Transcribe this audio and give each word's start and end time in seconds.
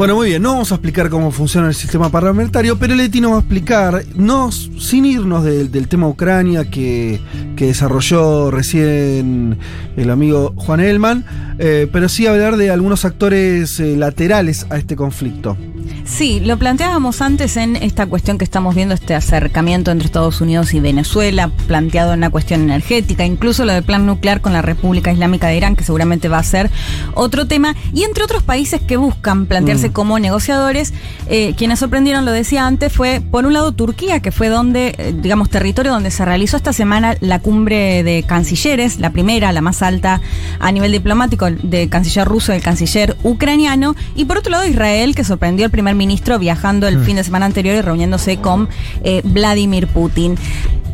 Bueno, 0.00 0.14
muy 0.14 0.30
bien, 0.30 0.40
no 0.40 0.52
vamos 0.52 0.72
a 0.72 0.76
explicar 0.76 1.10
cómo 1.10 1.30
funciona 1.30 1.68
el 1.68 1.74
sistema 1.74 2.08
parlamentario, 2.08 2.78
pero 2.78 2.94
Leti 2.94 3.20
nos 3.20 3.32
va 3.32 3.36
a 3.36 3.40
explicar, 3.40 4.02
no, 4.14 4.50
sin 4.50 5.04
irnos 5.04 5.44
del, 5.44 5.88
tema 5.88 6.08
Ucrania 6.08 6.70
que, 6.70 7.20
que 7.54 7.66
desarrolló 7.66 8.50
recién 8.50 9.58
el 9.98 10.08
amigo 10.08 10.54
Juan 10.56 10.80
Elman, 10.80 11.26
eh, 11.58 11.86
pero 11.92 12.08
sí 12.08 12.26
hablar 12.26 12.56
de 12.56 12.70
algunos 12.70 13.04
actores 13.04 13.78
eh, 13.78 13.94
laterales 13.94 14.66
a 14.70 14.78
este 14.78 14.96
conflicto. 14.96 15.58
Sí, 16.04 16.40
lo 16.40 16.58
planteábamos 16.58 17.20
antes 17.20 17.56
en 17.56 17.76
esta 17.76 18.06
cuestión 18.06 18.38
que 18.38 18.44
estamos 18.44 18.74
viendo, 18.74 18.94
este 18.94 19.14
acercamiento 19.14 19.90
entre 19.90 20.06
Estados 20.06 20.40
Unidos 20.40 20.74
y 20.74 20.80
Venezuela, 20.80 21.50
planteado 21.66 22.14
en 22.14 22.20
la 22.20 22.30
cuestión 22.30 22.62
energética, 22.62 23.24
incluso 23.24 23.64
lo 23.64 23.72
del 23.72 23.84
plan 23.84 24.06
nuclear 24.06 24.40
con 24.40 24.52
la 24.52 24.62
República 24.62 25.12
Islámica 25.12 25.46
de 25.48 25.56
Irán, 25.56 25.76
que 25.76 25.84
seguramente 25.84 26.28
va 26.28 26.38
a 26.38 26.42
ser 26.42 26.70
otro 27.14 27.46
tema, 27.46 27.76
y 27.92 28.04
entre 28.04 28.24
otros 28.24 28.42
países 28.42 28.80
que 28.80 28.96
buscan 28.96 29.46
plantearse 29.46 29.90
Mm. 29.90 29.92
como 29.92 30.18
negociadores, 30.18 30.92
eh, 31.28 31.54
quienes 31.56 31.78
sorprendieron, 31.78 32.24
lo 32.24 32.32
decía 32.32 32.66
antes, 32.66 32.92
fue 32.92 33.20
por 33.30 33.46
un 33.46 33.52
lado 33.52 33.72
Turquía, 33.72 34.20
que 34.20 34.32
fue 34.32 34.48
donde, 34.48 34.94
eh, 34.98 35.14
digamos, 35.16 35.48
territorio 35.50 35.92
donde 35.92 36.10
se 36.10 36.24
realizó 36.24 36.56
esta 36.56 36.72
semana 36.72 37.16
la 37.20 37.38
cumbre 37.38 38.02
de 38.02 38.24
cancilleres, 38.24 38.98
la 38.98 39.10
primera, 39.10 39.52
la 39.52 39.60
más 39.60 39.82
alta 39.82 40.20
a 40.58 40.72
nivel 40.72 40.92
diplomático, 40.92 41.48
del 41.50 41.88
canciller 41.88 42.26
ruso 42.26 42.52
y 42.52 42.56
el 42.56 42.62
canciller 42.62 43.16
ucraniano, 43.22 43.94
y 44.14 44.24
por 44.24 44.38
otro 44.38 44.50
lado 44.52 44.66
Israel, 44.66 45.14
que 45.14 45.24
sorprendió 45.24 45.64
al 45.66 45.70
primer 45.80 45.94
ministro 45.94 46.38
viajando 46.38 46.88
el 46.88 47.02
fin 47.02 47.16
de 47.16 47.24
semana 47.24 47.46
anterior 47.46 47.74
y 47.74 47.80
reuniéndose 47.80 48.36
con 48.36 48.68
eh, 49.02 49.22
Vladimir 49.24 49.86
Putin. 49.86 50.36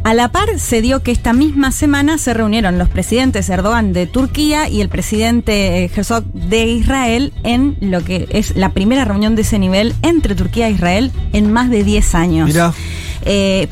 A 0.04 0.14
la 0.14 0.30
par 0.30 0.60
se 0.60 0.80
dio 0.80 1.02
que 1.02 1.10
esta 1.10 1.32
misma 1.32 1.72
semana 1.72 2.18
se 2.18 2.32
reunieron 2.32 2.78
los 2.78 2.88
presidentes 2.88 3.48
Erdogan 3.48 3.92
de 3.92 4.06
Turquía 4.06 4.68
y 4.68 4.80
el 4.80 4.88
presidente 4.88 5.82
eh, 5.82 5.90
Herzog 5.92 6.22
de 6.32 6.66
Israel 6.66 7.32
en 7.42 7.76
lo 7.80 8.04
que 8.04 8.28
es 8.30 8.54
la 8.54 8.68
primera 8.68 9.04
reunión 9.04 9.34
de 9.34 9.42
ese 9.42 9.58
nivel 9.58 9.92
entre 10.02 10.36
Turquía 10.36 10.68
e 10.68 10.70
Israel 10.70 11.10
en 11.32 11.52
más 11.52 11.68
de 11.68 11.82
10 11.82 12.14
años. 12.14 12.56
Eh, 13.24 13.66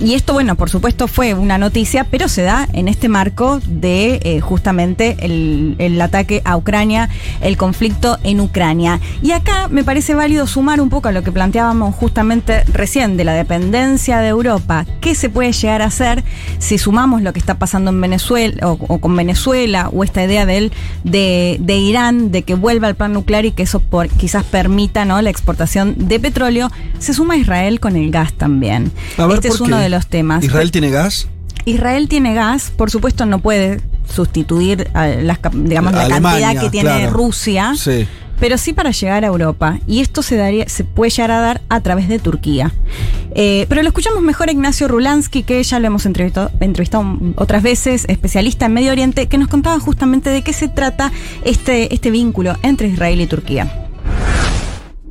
y 0.00 0.14
esto, 0.14 0.32
bueno, 0.32 0.54
por 0.54 0.70
supuesto 0.70 1.08
fue 1.08 1.34
una 1.34 1.58
noticia, 1.58 2.04
pero 2.04 2.28
se 2.28 2.42
da 2.42 2.68
en 2.72 2.88
este 2.88 3.08
marco 3.08 3.60
de 3.66 4.20
eh, 4.22 4.40
justamente 4.40 5.16
el, 5.20 5.74
el 5.78 6.00
ataque 6.00 6.42
a 6.44 6.56
Ucrania, 6.56 7.08
el 7.40 7.56
conflicto 7.56 8.18
en 8.22 8.40
Ucrania. 8.40 9.00
Y 9.22 9.32
acá 9.32 9.68
me 9.68 9.84
parece 9.84 10.14
válido 10.14 10.46
sumar 10.46 10.80
un 10.80 10.90
poco 10.90 11.08
a 11.08 11.12
lo 11.12 11.22
que 11.22 11.32
planteábamos 11.32 11.94
justamente 11.94 12.64
recién 12.64 13.16
de 13.16 13.24
la 13.24 13.32
dependencia 13.32 14.20
de 14.20 14.28
Europa. 14.28 14.86
¿Qué 15.00 15.14
se 15.14 15.28
puede 15.28 15.52
llegar 15.52 15.82
a 15.82 15.86
hacer 15.86 16.24
si 16.58 16.78
sumamos 16.78 17.22
lo 17.22 17.32
que 17.32 17.40
está 17.40 17.58
pasando 17.58 17.90
en 17.90 18.00
Venezuela 18.00 18.68
o, 18.68 18.72
o 18.72 18.98
con 18.98 19.16
Venezuela 19.16 19.90
o 19.92 20.04
esta 20.04 20.22
idea 20.24 20.46
del, 20.46 20.72
de, 21.04 21.56
de 21.60 21.76
Irán 21.76 22.30
de 22.30 22.42
que 22.42 22.54
vuelva 22.54 22.88
al 22.88 22.94
plan 22.94 23.12
nuclear 23.12 23.44
y 23.44 23.52
que 23.52 23.64
eso 23.64 23.80
por, 23.80 24.08
quizás 24.08 24.44
permita 24.44 25.04
¿no? 25.04 25.20
la 25.22 25.30
exportación 25.30 25.94
de 25.96 26.20
petróleo? 26.20 26.70
Se 26.98 27.14
suma 27.14 27.36
Israel 27.36 27.80
con 27.80 27.96
el 27.96 28.10
gas 28.10 28.32
también. 28.32 28.92
A 29.16 29.26
ver, 29.26 29.36
este 29.36 29.48
¿por 29.48 29.54
es 29.56 29.60
uno? 29.60 29.87
De 29.88 29.96
los 29.96 30.06
temas. 30.06 30.44
¿Israel 30.44 30.70
tiene 30.70 30.90
gas? 30.90 31.28
Israel 31.64 32.08
tiene 32.08 32.34
gas, 32.34 32.70
por 32.74 32.90
supuesto 32.90 33.26
no 33.26 33.40
puede 33.40 33.80
sustituir 34.10 34.88
a 34.94 35.06
las, 35.08 35.38
digamos, 35.52 35.92
la 35.92 36.02
Alemania, 36.02 36.46
cantidad 36.48 36.62
que 36.64 36.70
tiene 36.70 36.88
claro. 36.90 37.10
Rusia, 37.10 37.74
Sí. 37.76 38.06
pero 38.40 38.56
sí 38.56 38.72
para 38.72 38.90
llegar 38.90 39.24
a 39.24 39.26
Europa. 39.26 39.78
Y 39.86 40.00
esto 40.00 40.22
se, 40.22 40.36
daría, 40.36 40.66
se 40.68 40.84
puede 40.84 41.10
llegar 41.10 41.30
a 41.32 41.40
dar 41.40 41.60
a 41.68 41.80
través 41.82 42.08
de 42.08 42.18
Turquía. 42.18 42.72
Eh, 43.34 43.66
pero 43.68 43.82
lo 43.82 43.88
escuchamos 43.88 44.22
mejor 44.22 44.48
a 44.48 44.52
Ignacio 44.52 44.88
Rulansky, 44.88 45.42
que 45.42 45.62
ya 45.62 45.78
lo 45.78 45.86
hemos 45.88 46.06
entrevistado, 46.06 46.50
entrevistado 46.60 47.04
otras 47.36 47.62
veces, 47.62 48.06
especialista 48.08 48.66
en 48.66 48.72
Medio 48.72 48.92
Oriente, 48.92 49.26
que 49.26 49.36
nos 49.36 49.48
contaba 49.48 49.78
justamente 49.78 50.30
de 50.30 50.42
qué 50.42 50.52
se 50.54 50.68
trata 50.68 51.12
este, 51.44 51.92
este 51.94 52.10
vínculo 52.10 52.56
entre 52.62 52.88
Israel 52.88 53.20
y 53.20 53.26
Turquía. 53.26 53.87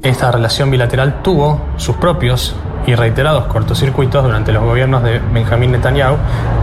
Esta 0.04 0.32
relación 0.32 0.70
bilateral 0.70 1.22
tuvo 1.24 1.60
sus 1.78 1.96
propios 1.96 2.56
y 2.86 2.94
reiterados 2.94 3.46
cortocircuitos 3.48 4.24
durante 4.24 4.54
los 4.54 4.64
gobiernos 4.64 5.02
de 5.04 5.20
Benjamín 5.20 5.72
Netanyahu 5.72 6.16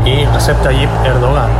y 0.06 0.24
Recep 0.24 0.62
Tayyip 0.62 0.88
Erdogan, 1.04 1.50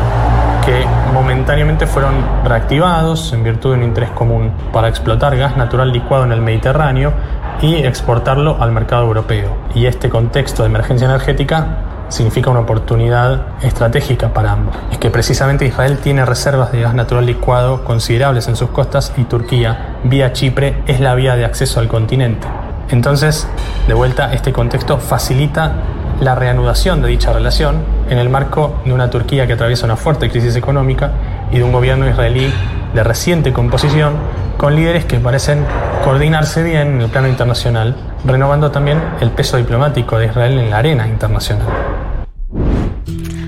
que 0.65 0.87
momentáneamente 1.13 1.87
fueron 1.89 2.15
reactivados 2.45 3.33
en 3.33 3.43
virtud 3.43 3.73
de 3.73 3.79
un 3.79 3.85
interés 3.85 4.11
común 4.11 4.53
para 4.73 4.89
explotar 4.89 5.37
gas 5.37 5.57
natural 5.57 5.93
licuado 5.93 6.25
en 6.25 6.33
el 6.33 6.41
Mediterráneo 6.41 7.13
y 7.61 7.75
exportarlo 7.75 8.57
al 8.63 8.71
mercado 8.71 9.03
europeo. 9.03 9.51
Y 9.75 9.87
este 9.87 10.09
contexto 10.09 10.63
de 10.63 10.69
emergencia 10.69 11.07
energética 11.07 11.67
significa 12.15 12.49
una 12.49 12.61
oportunidad 12.61 13.43
estratégica 13.63 14.33
para 14.33 14.53
ambos. 14.53 14.77
Es 14.93 14.99
que 14.99 15.11
precisamente 15.11 15.67
Israel 15.67 15.99
tiene 15.99 16.25
reservas 16.25 16.71
de 16.71 16.81
gas 16.81 16.95
natural 16.95 17.27
licuado 17.27 17.85
considerables 17.85 18.47
en 18.47 18.55
sus 18.55 18.71
costas 18.71 19.13
y 19.17 19.25
Turquía, 19.25 19.97
vía 20.05 20.33
Chipre, 20.33 20.83
es 20.87 21.01
la 21.01 21.15
vía 21.17 21.35
de 21.35 21.45
acceso 21.45 21.81
al 21.81 21.89
continente. 21.89 22.47
Entonces, 22.91 23.49
de 23.89 23.95
vuelta, 23.95 24.33
este 24.33 24.53
contexto 24.53 24.99
facilita 24.99 25.73
la 26.21 26.37
reanudación 26.37 27.03
de 27.03 27.09
dicha 27.09 27.33
relación 27.33 27.83
en 28.09 28.19
el 28.19 28.29
marco 28.29 28.81
de 28.85 28.93
una 28.93 29.11
Turquía 29.11 29.49
que 29.49 29.55
atraviesa 29.55 29.87
una 29.87 29.97
fuerte 29.97 30.31
crisis 30.31 30.55
económica 30.55 31.11
y 31.51 31.59
de 31.59 31.65
un 31.65 31.73
gobierno 31.73 32.09
israelí 32.09 32.53
de 32.95 33.03
reciente 33.03 33.53
composición 33.53 34.15
con 34.57 34.77
líderes 34.77 35.05
que 35.05 35.19
parecen 35.19 35.65
coordinarse 36.05 36.63
bien 36.63 36.95
en 36.95 37.01
el 37.01 37.09
plano 37.09 37.27
internacional, 37.27 37.97
renovando 38.25 38.71
también 38.71 39.03
el 39.21 39.31
peso 39.31 39.57
diplomático 39.57 40.17
de 40.17 40.27
Israel 40.27 40.59
en 40.59 40.71
la 40.71 40.79
arena 40.79 41.09
internacional. 41.09 41.67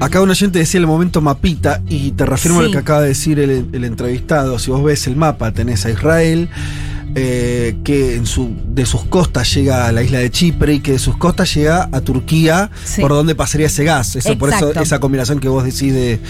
Acá 0.01 0.21
un 0.21 0.31
oyente 0.31 0.59
decía 0.59 0.79
el 0.81 0.87
momento 0.87 1.21
mapita 1.21 1.83
y 1.89 2.11
te 2.13 2.27
reafirmo 2.27 2.61
Sí. 2.61 2.67
lo 2.67 2.73
que 2.73 2.79
acaba 2.79 3.03
de 3.03 3.09
decir 3.09 3.39
el, 3.41 3.67
el 3.73 3.85
entrevistado. 3.85 4.59
Si 4.59 4.71
vos 4.71 4.83
ves 4.85 5.07
el 5.07 5.17
mapa, 5.17 5.53
tenés 5.53 5.85
a 5.87 5.91
Israel, 5.91 6.49
eh, 7.15 7.77
que 7.83 8.17
en 8.17 8.27
su, 8.27 8.55
de 8.69 8.85
sus 8.85 9.05
costas 9.05 9.53
llega 9.55 9.87
a 9.87 9.93
la 9.93 10.03
isla 10.03 10.19
de 10.19 10.31
Chipre 10.31 10.75
y 10.75 10.81
que 10.81 10.93
de 10.93 10.99
sus 10.99 11.17
costas 11.17 11.55
llega 11.55 11.89
a 11.91 12.01
Turquía, 12.03 12.71
Sí. 12.85 13.01
por 13.01 13.13
donde 13.13 13.35
pasaría 13.35 13.69
ese 13.69 13.85
gas. 13.85 14.17
Eso, 14.17 14.37
por 14.37 14.51
eso 14.51 14.73
esa 14.79 14.99
combinación 15.01 15.41
que 15.41 15.49
vos 15.49 15.65
decís 15.65 15.95
de 15.95 16.21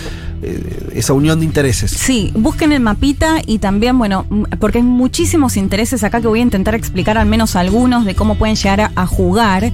eh, 0.43 0.91
esa 0.95 1.15
unión 1.15 1.39
de 1.39 1.47
intereses. 1.47 1.91
Sí, 1.91 2.31
busquen 2.35 2.73
el 2.73 2.81
mapita 2.81 3.37
y 3.47 3.59
también, 3.59 3.99
bueno, 3.99 4.27
porque 4.61 4.79
hay 4.79 4.85
muchísimos 4.85 5.57
intereses 5.57 6.05
acá 6.05 6.21
que 6.21 6.27
voy 6.27 6.41
a 6.41 6.43
intentar 6.43 6.75
explicar 6.75 7.17
al 7.17 7.27
menos 7.27 7.57
algunos 7.57 8.05
de 8.05 8.15
cómo 8.15 8.37
pueden 8.37 8.57
llegar 8.57 8.93
a, 8.95 9.07
jugar. 9.07 9.73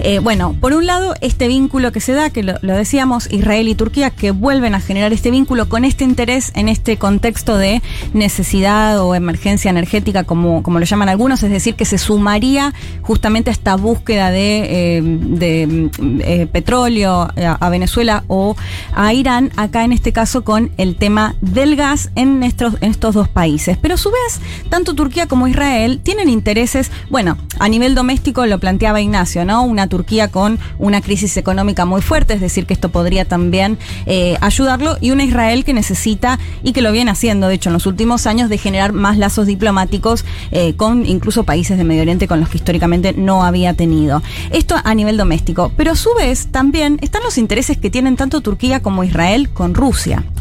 Eh, 0.00 0.18
bueno, 0.20 0.54
por 0.60 0.72
un 0.72 0.86
lado, 0.86 1.14
este 1.20 1.48
vínculo 1.48 1.90
que 1.90 2.00
se 2.00 2.12
da, 2.12 2.30
que 2.30 2.42
lo, 2.42 2.58
decíamos, 2.60 3.30
Israel 3.32 3.68
y 3.68 3.74
Turquía, 3.74 4.10
que 4.10 4.30
vuelven 4.30 4.74
a 4.74 4.80
generar 4.80 5.12
este 5.12 5.30
vínculo 5.30 5.68
con 5.68 5.84
este 5.84 6.04
interés 6.04 6.52
en 6.54 6.68
este 6.68 6.96
contexto 6.96 7.56
de 7.56 7.82
necesidad 8.12 9.00
o 9.00 9.14
emergencia 9.14 9.70
energética, 9.70 10.24
como, 10.24 10.62
como 10.62 10.78
lo 10.78 10.84
llaman 10.84 11.08
algunos, 11.08 11.42
es 11.42 11.50
decir, 11.50 11.74
que 11.74 11.84
se 11.84 11.98
sumaría 11.98 12.72
justamente 13.02 13.50
a 13.50 13.52
esta 13.52 13.76
búsqueda 13.76 14.30
de, 14.30 14.98
eh, 14.98 15.02
de, 15.02 15.66
mm, 15.66 16.48
petróleo 16.52 17.22
a, 17.22 17.58
a 17.60 17.68
Venezuela 17.68 18.24
o 18.28 18.56
a 18.94 19.12
Irán, 19.12 19.50
acá 19.56 19.84
en 19.84 19.92
este 19.92 20.03
caso 20.12 20.44
con 20.44 20.70
el 20.76 20.96
tema 20.96 21.34
del 21.40 21.76
gas 21.76 22.10
en 22.14 22.42
estos, 22.42 22.74
estos 22.80 23.14
dos 23.14 23.28
países. 23.28 23.78
Pero 23.78 23.94
a 23.94 23.98
su 23.98 24.10
vez, 24.10 24.40
tanto 24.68 24.94
Turquía 24.94 25.26
como 25.26 25.48
Israel 25.48 26.00
tienen 26.02 26.28
intereses, 26.28 26.90
bueno, 27.10 27.36
a 27.58 27.68
nivel 27.68 27.94
doméstico 27.94 28.46
lo 28.46 28.58
planteaba 28.58 29.00
Ignacio, 29.00 29.44
¿no? 29.44 29.62
Una 29.62 29.88
Turquía 29.88 30.28
con 30.28 30.58
una 30.78 31.00
crisis 31.00 31.36
económica 31.36 31.84
muy 31.84 32.02
fuerte, 32.02 32.34
es 32.34 32.40
decir, 32.40 32.66
que 32.66 32.74
esto 32.74 32.90
podría 32.90 33.24
también 33.24 33.78
eh, 34.06 34.36
ayudarlo, 34.40 34.96
y 35.00 35.10
una 35.10 35.24
Israel 35.24 35.64
que 35.64 35.72
necesita, 35.72 36.38
y 36.62 36.72
que 36.72 36.82
lo 36.82 36.92
viene 36.92 37.10
haciendo, 37.10 37.48
de 37.48 37.54
hecho, 37.54 37.68
en 37.70 37.74
los 37.74 37.86
últimos 37.86 38.26
años, 38.26 38.48
de 38.48 38.58
generar 38.58 38.92
más 38.92 39.18
lazos 39.18 39.46
diplomáticos 39.46 40.24
eh, 40.50 40.74
con 40.76 41.06
incluso 41.06 41.44
países 41.44 41.78
de 41.78 41.84
Medio 41.84 42.02
Oriente 42.02 42.28
con 42.28 42.40
los 42.40 42.48
que 42.48 42.58
históricamente 42.58 43.12
no 43.12 43.44
había 43.44 43.74
tenido. 43.74 44.22
Esto 44.50 44.76
a 44.82 44.94
nivel 44.94 45.16
doméstico. 45.16 45.72
Pero 45.76 45.92
a 45.92 45.96
su 45.96 46.10
vez 46.14 46.48
también 46.48 46.98
están 47.00 47.22
los 47.22 47.38
intereses 47.38 47.78
que 47.78 47.90
tienen 47.90 48.16
tanto 48.16 48.40
Turquía 48.40 48.80
como 48.80 49.04
Israel 49.04 49.50
con 49.50 49.74
Rusia. 49.74 49.93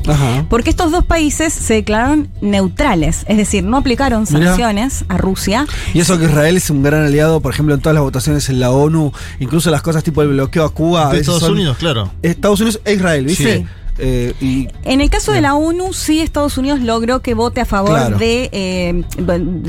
Ajá. 0.08 0.46
Porque 0.50 0.70
estos 0.70 0.92
dos 0.92 1.06
países 1.06 1.54
se 1.54 1.76
declararon 1.76 2.30
neutrales, 2.42 3.24
es 3.28 3.38
decir, 3.38 3.64
no 3.64 3.78
aplicaron 3.78 4.26
Mirá. 4.30 4.48
sanciones 4.48 5.06
a 5.08 5.18
Rusia. 5.18 5.66
Y 5.94 6.00
eso 6.00 6.18
que 6.18 6.26
Israel 6.26 6.58
es 6.58 6.70
un 6.70 6.84
gran 6.84 7.04
aliado, 7.04 7.42
por 7.42 7.54
ejemplo, 7.54 7.74
en 7.76 7.82
todas 7.82 7.94
las 7.94 8.04
votaciones 8.04 8.50
en 8.50 8.60
la 8.60 8.72
ONU, 8.72 9.12
incluso 9.40 9.72
las 9.72 9.82
cosas 9.82 10.04
tipo 10.04 10.22
el 10.22 10.30
bloqueo 10.30 10.66
a 10.66 10.74
Cuba. 10.74 11.12
De 11.12 11.20
Estados 11.20 11.42
son 11.42 11.54
Unidos, 11.54 11.78
claro. 11.78 12.12
Estados 12.22 12.60
Unidos 12.60 12.82
e 12.86 12.94
Israel, 12.94 13.26
¿viste? 13.26 13.60
Sí. 13.60 13.66
Eh, 14.00 14.34
y 14.42 14.68
En 14.84 15.02
el 15.02 15.10
caso 15.10 15.32
de 15.32 15.42
la 15.42 15.54
ONU, 15.56 15.94
sí 15.94 16.20
Estados 16.20 16.58
Unidos 16.58 16.80
logró 16.80 17.22
que 17.22 17.34
vote 17.36 17.62
a 17.62 17.66
favor 17.66 17.92
Claro. 17.92 18.18
de, 18.18 18.50
eh, 18.52 19.04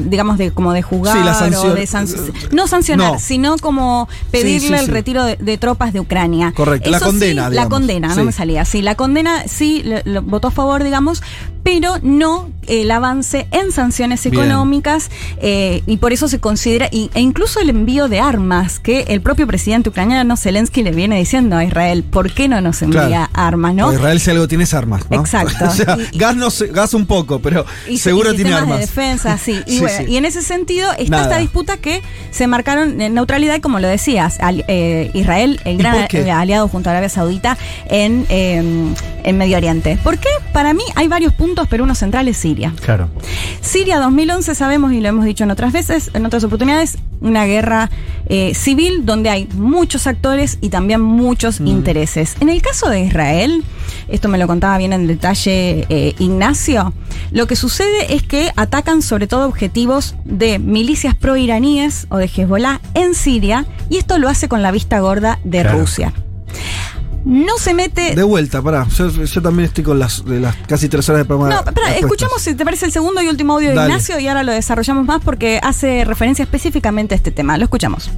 digamos, 0.09 0.39
de 0.39 0.51
como 0.51 0.73
de 0.73 0.83
jugar 0.83 1.17
Sí, 1.19 1.23
la 1.25 1.35
sanción- 1.35 1.73
o 1.73 1.75
de 1.75 1.87
san- 1.87 2.07
no 2.53 2.67
sancionar, 2.67 3.13
No. 3.15 3.19
sino 3.19 3.57
como 3.59 4.09
pedirle 4.31 4.61
Sí, 4.61 4.69
sí, 4.69 4.75
el 4.85 4.89
retiro 4.89 5.25
de, 5.25 5.37
de 5.37 5.59
tropas 5.59 5.93
de 5.93 6.01
Ucrania. 6.01 6.53
Correcto, 6.57 6.91
la 6.91 6.97
Eso 6.99 7.07
condena, 7.07 7.49
sí, 7.49 7.55
La 7.55 7.69
condena, 7.69 8.15
no 8.15 8.25
me 8.25 8.33
salía. 8.33 8.65
Sí, 8.65 8.83
la 8.83 8.95
condena 8.95 9.45
sí 9.47 9.83
lo- 9.85 10.01
lo 10.05 10.23
votó 10.23 10.49
a 10.49 10.51
favor, 10.51 10.83
digamos, 10.85 11.23
pero 11.63 11.95
no 12.03 12.49
el 12.67 12.91
avance 12.91 13.47
en 13.51 13.73
sanciones 13.73 14.25
económicas 14.27 15.11
eh, 15.41 15.83
y 15.87 15.97
por 15.99 16.13
eso 16.13 16.29
se 16.29 16.39
considera, 16.41 16.89
y- 16.91 17.11
e 17.15 17.21
incluso 17.21 17.61
el 17.61 17.71
envío 17.71 18.09
de 18.09 18.21
armas, 18.21 18.79
que 18.81 19.03
el 19.09 19.21
propio 19.21 19.47
presidente 19.47 19.89
ucraniano 19.91 20.37
Zelensky 20.37 20.83
le 20.83 20.93
viene 20.93 21.19
diciendo 21.19 21.57
a 21.57 21.65
Israel, 21.65 22.03
¿por 22.05 22.33
qué 22.33 22.49
no 22.49 22.61
nos 22.61 22.81
envía 22.83 23.07
Claro. 23.09 23.31
armas, 23.35 23.75
no? 23.75 23.93
Israel 24.17 24.21
si 24.25 24.31
algo 24.31 24.49
tiene 24.49 24.65
es 24.65 24.75
armas, 24.75 25.03
¿no? 25.11 25.21
Exacto. 25.21 25.65
o 25.69 25.71
sea, 25.71 25.97
Y- 26.13 26.19
gas, 26.19 26.37
no 26.37 26.51
sé- 26.51 26.69
gas 26.69 26.95
un 26.95 27.07
poco, 27.07 27.41
pero 27.41 27.65
Y, 27.89 27.99
seguro 27.99 28.33
y 28.33 28.37
tiene 28.37 28.53
armas. 28.55 28.79
de 28.79 28.87
defensa, 28.87 29.39
sí. 29.39 29.61
Y, 29.67 29.73
Sí, 29.75 29.81
bueno, 29.81 29.99
sí. 29.99 30.05
y 30.13 30.17
en 30.17 30.25
ese 30.25 30.43
sentido 30.43 30.91
está 30.93 31.05
Nada. 31.11 31.23
esta 31.25 31.39
disputa 31.39 31.77
que 31.77 32.03
se 32.31 32.47
marcaron 32.47 33.01
en 33.01 33.15
neutralidad, 33.15 33.57
y 33.57 33.61
como 33.61 33.81
lo 33.81 33.89
decías, 33.89 34.39
al- 34.41 34.65
eh, 34.69 35.11
Israel, 35.15 35.61
el 35.65 35.75
¿Y 35.75 35.79
gran 35.79 36.07
eh, 36.13 36.31
aliado 36.31 36.69
junto 36.69 36.89
a 36.91 36.93
Arabia 36.93 37.09
Saudita 37.09 37.57
en, 37.89 38.27
eh, 38.29 38.63
en 39.25 39.39
Medio 39.39 39.57
Oriente. 39.57 39.99
¿Por 40.03 40.19
qué? 40.19 40.29
Para 40.53 40.75
mí 40.75 40.83
hay 40.95 41.09
varios 41.09 41.33
puntos, 41.33 41.67
pero 41.69 41.85
uno 41.85 41.95
central 41.95 42.29
es 42.29 42.37
Siria. 42.37 42.73
Claro. 42.85 43.09
Siria 43.61 43.99
2011 43.99 44.55
sabemos 44.55 44.93
y 44.93 45.01
lo 45.01 45.09
hemos 45.09 45.25
dicho 45.25 45.45
en 45.45 45.51
otras 45.51 45.73
veces, 45.73 46.11
en 46.15 46.27
otras 46.27 46.45
oportunidades, 46.45 46.99
una 47.21 47.45
guerra 47.45 47.91
eh, 48.29 48.55
civil 48.55 49.05
donde 49.05 49.31
hay 49.31 49.49
muchos 49.55 50.07
actores 50.07 50.59
y 50.61 50.69
también 50.71 51.01
muchos 51.01 51.61
Mm. 51.61 51.67
intereses. 51.69 52.37
En 52.41 52.49
el 52.49 52.61
caso 52.63 52.89
de 52.89 53.01
Israel, 53.01 53.65
esto 54.09 54.29
me 54.29 54.39
lo 54.39 54.47
contaba 54.47 54.77
bien 54.79 54.93
en 54.93 55.07
detalle 55.07 55.87
eh, 55.89 56.15
Ignacio, 56.19 56.93
lo 57.31 57.47
que 57.47 57.57
sucede 57.57 58.15
es 58.15 58.23
que 58.23 58.51
atacan 58.57 59.03
sobre 59.03 59.27
todo 59.27 59.47
objetivos 59.47 60.15
de 60.25 60.59
milicias 60.59 61.15
pro-iraníes 61.15 62.07
o 62.11 62.19
de 62.19 62.27
Hezbollah 62.27 62.81
en 62.95 63.15
Siria 63.15 63.67
y 63.89 63.97
esto 63.97 64.19
lo 64.19 64.29
hace 64.29 64.49
con 64.49 64.63
la 64.63 64.71
vista 64.71 65.01
gorda 65.01 65.39
de 65.45 65.63
Claro. 65.63 65.79
Rusia. 65.79 66.13
No 67.25 67.57
se 67.57 67.73
mete... 67.73 68.15
De 68.15 68.23
vuelta, 68.23 68.61
pará. 68.61 68.87
Yo, 68.89 69.09
yo 69.09 69.41
también 69.43 69.67
estoy 69.67 69.83
con 69.83 69.99
las, 69.99 70.25
de 70.27 70.41
las 70.41 70.55
casi 70.69 70.91
tres 70.91 71.09
horas 71.09 71.23
de 71.23 71.25
programa. 71.25 71.63
No, 71.65 71.83
escuchamos 71.99 72.43
si 72.43 72.55
te 72.55 72.65
parece 72.67 72.85
el 72.85 72.93
segundo 72.93 73.23
y 73.23 73.29
último 73.29 73.55
audio 73.55 73.71
de 73.71 73.75
Dale. 73.77 73.89
Ignacio 73.89 74.19
y 74.21 74.29
ahora 74.29 74.43
lo 74.43 74.53
desarrollamos 74.53 75.07
más 75.07 75.23
porque 75.25 75.59
hace 75.63 76.05
referencia 76.05 76.43
específicamente 76.43 77.15
a 77.15 77.17
este 77.17 77.31
tema. 77.31 77.57
Lo 77.57 77.65
escuchamos. 77.65 78.11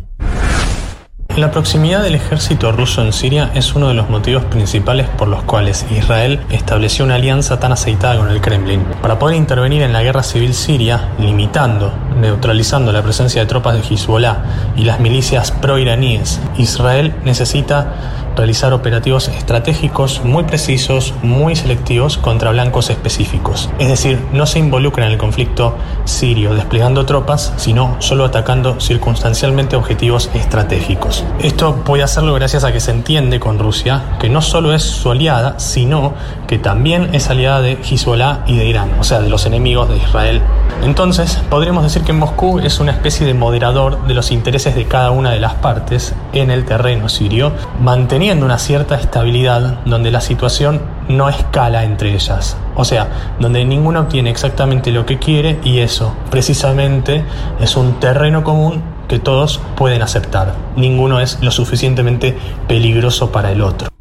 La 1.37 1.50
proximidad 1.50 2.03
del 2.03 2.15
ejército 2.15 2.73
ruso 2.73 3.03
en 3.03 3.12
Siria 3.12 3.50
es 3.55 3.75
uno 3.75 3.88
de 3.88 3.94
los 3.94 4.09
motivos 4.09 4.47
principales 4.47 5.06
por 5.06 5.29
los 5.29 5.43
cuales 5.43 5.85
Israel 5.91 6.41
estableció 6.49 7.05
una 7.05 7.17
alianza 7.17 7.61
tan 7.61 7.73
aceitada 7.73 8.17
con 8.17 8.31
el 8.31 8.41
Kremlin. 8.41 8.83
Para 9.03 9.19
poder 9.19 9.37
intervenir 9.37 9.83
en 9.83 9.93
la 9.93 10.03
guerra 10.03 10.23
civil 10.23 10.55
siria, 10.55 11.11
limitando, 11.19 11.93
neutralizando 12.19 12.91
la 12.91 13.03
presencia 13.03 13.43
de 13.43 13.47
tropas 13.49 13.75
de 13.75 13.81
Hezbollah 13.81 14.73
y 14.77 14.85
las 14.85 14.99
milicias 14.99 15.53
pro-iraníes, 15.53 16.41
Israel 16.56 17.12
necesita 17.23 18.25
realizar 18.37 18.73
operativos 18.73 19.29
estratégicos 19.29 20.21
muy 20.25 20.44
precisos, 20.44 21.15
muy 21.23 21.56
selectivos 21.56 22.19
contra 22.19 22.50
blancos 22.50 22.91
específicos. 22.91 23.71
Es 23.79 23.88
decir, 23.88 24.21
no 24.33 24.47
se 24.47 24.59
involucra 24.59 25.06
en 25.06 25.12
el 25.12 25.19
conflicto 25.19 25.75
sirio 26.05 26.55
desplegando 26.55 27.06
tropas, 27.06 27.53
sino 27.56 27.97
solo 27.99 28.25
atacando 28.25 28.79
circunstancialmente 28.81 29.77
objetivos 29.77 30.31
estratégicos. 30.35 31.25
Esto 31.41 31.77
puede 31.77 32.03
hacerlo 32.03 32.35
gracias 32.35 32.65
a 32.65 32.73
que 32.73 32.81
se 32.81 32.91
entiende 32.91 33.41
con 33.41 33.59
Rusia 33.59 34.03
que 34.21 34.29
no 34.29 34.43
solo 34.43 34.75
es 34.75 34.83
su 34.83 35.11
aliada, 35.11 35.59
sino 35.59 36.15
que 36.47 36.59
también 36.59 37.15
es 37.15 37.31
aliada 37.31 37.61
de 37.61 37.79
Hezbollah 37.83 38.44
y 38.47 38.56
de 38.56 38.67
Irán, 38.67 38.91
o 39.00 39.05
sea, 39.05 39.21
de 39.21 39.29
los 39.29 39.47
enemigos 39.47 39.88
de 39.88 39.97
Israel. 39.97 40.43
Entonces, 40.83 41.41
podríamos 41.49 41.83
decir 41.83 42.03
que 42.03 42.12
Moscú 42.12 42.59
es 42.59 42.81
una 42.81 42.93
especie 42.93 43.27
de 43.27 43.35
moderador 43.35 44.06
de 44.06 44.15
los 44.15 44.31
intereses 44.31 44.75
de 44.75 44.85
cada 44.85 45.11
una 45.11 45.31
de 45.31 45.41
las 45.41 45.55
partes 45.55 46.15
en 46.33 46.50
el 46.50 46.65
terreno 46.65 47.09
sirio, 47.09 47.53
manteniendo 47.81 48.25
una 48.34 48.58
cierta 48.58 48.96
estabilidad 48.96 49.84
donde 49.84 50.11
la 50.11 50.20
situación 50.20 50.81
no 51.08 51.28
escala 51.28 51.84
entre 51.84 52.12
ellas. 52.12 52.56
O 52.75 52.84
sea, 52.84 53.08
donde 53.38 53.64
ninguno 53.64 54.00
obtiene 54.00 54.31
exactamente 54.31 54.90
lo 54.90 55.06
que 55.06 55.19
quiere 55.19 55.61
y 55.62 55.78
eso 55.78 56.12
precisamente 56.31 57.25
es 57.61 57.76
un 57.76 58.00
terreno 58.00 58.43
común 58.43 58.82
que 59.06 59.20
todos 59.20 59.61
pueden 59.76 60.02
aceptar. 60.02 60.55
Ninguno 60.75 61.20
es 61.20 61.38
lo 61.40 61.52
suficientemente 61.52 62.37
peligroso 62.67 63.31
para 63.31 63.52
el 63.52 63.62
otro. 63.62 63.96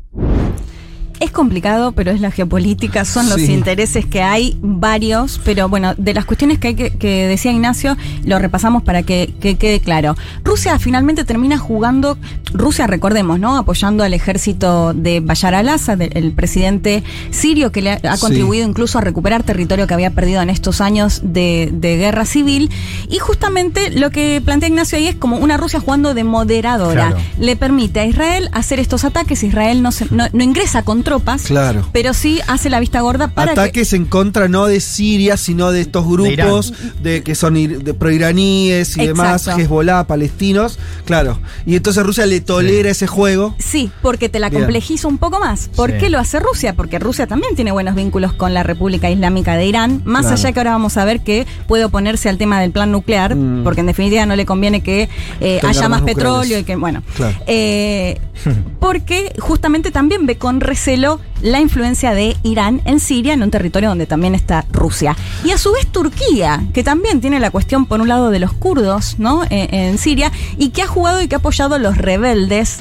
Es 1.25 1.31
complicado, 1.31 1.91
pero 1.93 2.11
es 2.11 2.21
la 2.21 2.29
geopolítica, 2.29 3.03
son 3.03 3.29
los 3.29 3.41
Sí. 3.41 3.51
intereses 3.51 4.05
que 4.05 4.21
hay, 4.21 4.57
varios, 4.61 5.41
pero 5.43 5.67
bueno, 5.67 5.95
de 5.97 6.13
las 6.13 6.23
cuestiones 6.25 6.59
que, 6.59 6.67
hay 6.67 6.75
que, 6.75 6.91
que 6.91 7.25
decía 7.25 7.51
Ignacio, 7.51 7.97
lo 8.25 8.37
repasamos 8.37 8.83
para 8.83 9.01
que, 9.01 9.33
que 9.39 9.55
quede 9.57 9.79
claro. 9.79 10.15
Rusia 10.43 10.77
finalmente 10.77 11.25
termina 11.25 11.57
jugando, 11.57 12.19
Rusia 12.53 12.85
recordemos, 12.85 13.39
¿no? 13.39 13.57
Apoyando 13.57 14.03
al 14.03 14.13
ejército 14.13 14.93
de 14.93 15.19
Bashar 15.19 15.55
al-Assad, 15.55 15.99
el, 15.99 16.31
presidente 16.33 17.03
sirio 17.31 17.71
que 17.71 17.81
le 17.81 17.91
ha, 17.93 17.99
ha 18.03 18.15
Sí. 18.17 18.21
contribuido 18.21 18.67
incluso 18.67 18.99
a 18.99 19.01
recuperar 19.01 19.41
territorio 19.41 19.87
que 19.87 19.95
había 19.95 20.11
perdido 20.11 20.43
en 20.43 20.51
estos 20.51 20.79
años 20.79 21.21
de, 21.23 21.71
de 21.73 21.97
guerra 21.97 22.25
civil. 22.25 22.69
Y 23.09 23.17
justamente 23.17 23.89
lo 23.89 24.11
que 24.11 24.43
plantea 24.45 24.69
Ignacio 24.69 24.99
ahí 24.99 25.07
es 25.07 25.15
como 25.15 25.37
una 25.37 25.57
Rusia 25.57 25.79
jugando 25.79 26.13
de 26.13 26.23
moderadora. 26.23 27.07
Claro. 27.07 27.17
Le 27.39 27.55
permite 27.55 27.99
a 28.01 28.05
Israel 28.05 28.49
hacer 28.53 28.79
estos 28.79 29.03
ataques, 29.05 29.41
Israel 29.41 29.81
no, 29.81 29.91
se- 29.91 30.07
no, 30.11 30.25
no 30.31 30.43
ingresa 30.43 30.83
con 30.83 31.01
tropas, 31.15 31.43
Claro. 31.43 31.87
pero 31.93 32.13
sí 32.13 32.41
hace 32.47 32.69
la 32.69 32.79
vista 32.79 32.99
gorda 33.01 33.29
para 33.29 33.53
que... 33.53 33.59
Ataques 33.59 33.93
en 33.93 34.05
contra 34.05 34.47
no 34.47 34.65
de 34.65 34.79
Siria, 34.81 35.37
sino 35.37 35.71
de 35.71 35.81
estos 35.81 36.05
grupos 36.07 36.73
de, 37.01 37.23
que 37.23 37.35
son 37.35 37.55
ir- 37.55 37.79
de 37.83 37.93
proiraníes 37.93 38.97
y 38.97 39.07
demás. 39.07 39.47
Hezbollah, 39.47 40.05
palestinos. 40.07 40.77
Claro. 41.05 41.39
Y 41.65 41.75
entonces 41.77 42.03
Rusia 42.05 42.25
le 42.25 42.41
tolera 42.41 42.89
ese 42.89 43.07
juego. 43.07 43.55
Sí, 43.59 43.89
porque 44.01 44.27
te 44.29 44.39
la 44.39 44.49
Bien. 44.49 44.63
complejizo 44.63 45.07
un 45.07 45.17
poco 45.17 45.39
más. 45.39 45.69
¿Por 45.75 45.91
Sí. 45.91 45.97
qué 45.99 46.09
lo 46.09 46.19
hace 46.19 46.39
Rusia? 46.39 46.73
Porque 46.73 46.99
Rusia 46.99 47.27
también 47.27 47.55
tiene 47.55 47.71
buenos 47.71 47.95
vínculos 47.95 48.33
con 48.33 48.53
la 48.53 48.63
República 48.63 49.09
Islámica 49.09 49.55
de 49.55 49.65
Irán, 49.65 50.01
más 50.05 50.23
Claro. 50.23 50.35
allá 50.35 50.51
que 50.51 50.59
ahora 50.59 50.71
vamos 50.71 50.97
a 50.97 51.05
ver 51.05 51.21
que 51.21 51.45
puede 51.67 51.85
oponerse 51.85 52.27
al 52.29 52.37
tema 52.37 52.59
del 52.59 52.71
plan 52.71 52.91
nuclear, 52.91 53.35
Mm. 53.35 53.63
porque 53.63 53.81
en 53.81 53.87
definitiva 53.87 54.25
no 54.25 54.35
le 54.35 54.45
conviene 54.45 54.81
que 54.81 55.07
eh, 55.39 55.59
haya 55.63 55.87
más 55.89 56.01
petróleo 56.01 56.59
y 56.59 56.63
que, 56.63 56.75
bueno, 56.75 57.03
Claro. 57.15 57.37
eh, 57.47 58.19
porque 58.79 59.33
justamente 59.39 59.91
también 59.91 60.25
ve 60.25 60.37
con 60.37 60.59
recelo 60.61 60.94
la 61.41 61.59
influencia 61.59 62.13
de 62.13 62.35
Irán 62.43 62.81
en 62.85 62.99
Siria, 62.99 63.33
en 63.33 63.43
un 63.43 63.51
territorio 63.51 63.89
donde 63.89 64.05
también 64.05 64.35
está 64.35 64.65
Rusia. 64.71 65.15
Y 65.43 65.51
a 65.51 65.57
su 65.57 65.71
vez 65.71 65.87
Turquía, 65.87 66.65
que 66.73 66.83
también 66.83 67.21
tiene 67.21 67.39
la 67.39 67.51
cuestión, 67.51 67.85
por 67.85 68.01
un 68.01 68.07
lado, 68.07 68.31
de 68.31 68.39
los 68.39 68.53
kurdos, 68.53 69.19
¿no? 69.19 69.43
Eh, 69.45 69.67
en 69.71 69.97
Siria, 69.97 70.31
y 70.57 70.69
que 70.69 70.81
ha 70.81 70.87
jugado 70.87 71.21
y 71.21 71.27
que 71.27 71.35
ha 71.35 71.39
apoyado 71.39 71.75
a 71.75 71.79
los 71.79 71.97
rebeldes, 71.97 72.79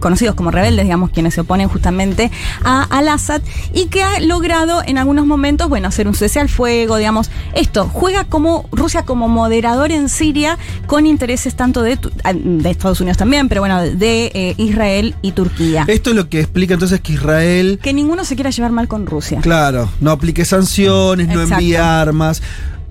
conocidos 0.00 0.34
como 0.34 0.50
rebeldes, 0.50 0.84
digamos, 0.84 1.10
quienes 1.10 1.34
se 1.34 1.42
oponen 1.42 1.68
justamente 1.68 2.30
a 2.64 2.84
Al-Assad, 2.84 3.42
y 3.74 3.86
que 3.86 4.02
ha 4.02 4.20
logrado 4.20 4.82
en 4.84 4.98
algunos 4.98 5.26
momentos, 5.26 5.68
bueno, 5.68 5.88
hacer 5.88 6.08
un 6.08 6.14
cese 6.14 6.40
al 6.40 6.48
fuego, 6.48 6.96
digamos, 6.96 7.30
esto, 7.54 7.90
juega 7.92 8.24
como 8.24 8.68
Rusia 8.72 9.04
como 9.04 9.28
moderador 9.28 9.92
en 9.92 10.08
Siria, 10.08 10.58
con 10.86 11.06
intereses 11.06 11.54
tanto 11.56 11.82
de, 11.82 11.98
de 12.34 12.70
Estados 12.70 13.00
Unidos 13.00 13.18
también, 13.18 13.48
pero 13.48 13.60
bueno, 13.60 13.82
de 13.82 14.30
eh, 14.34 14.54
Israel 14.56 15.14
y 15.22 15.32
Turquía. 15.32 15.84
Esto 15.88 16.10
es 16.10 16.16
lo 16.16 16.28
que 16.28 16.40
explica 16.40 16.74
entonces 16.74 17.00
que 17.00 17.12
Israel, 17.12 17.31
Que 17.78 17.92
ninguno 17.92 18.24
se 18.24 18.34
quiera 18.34 18.50
llevar 18.50 18.72
mal 18.72 18.88
con 18.88 19.06
Rusia. 19.06 19.40
claro, 19.40 19.88
no 20.00 20.10
aplique 20.10 20.44
sanciones, 20.44 21.28
no 21.28 21.42
envíe 21.42 21.76
armas. 21.76 22.42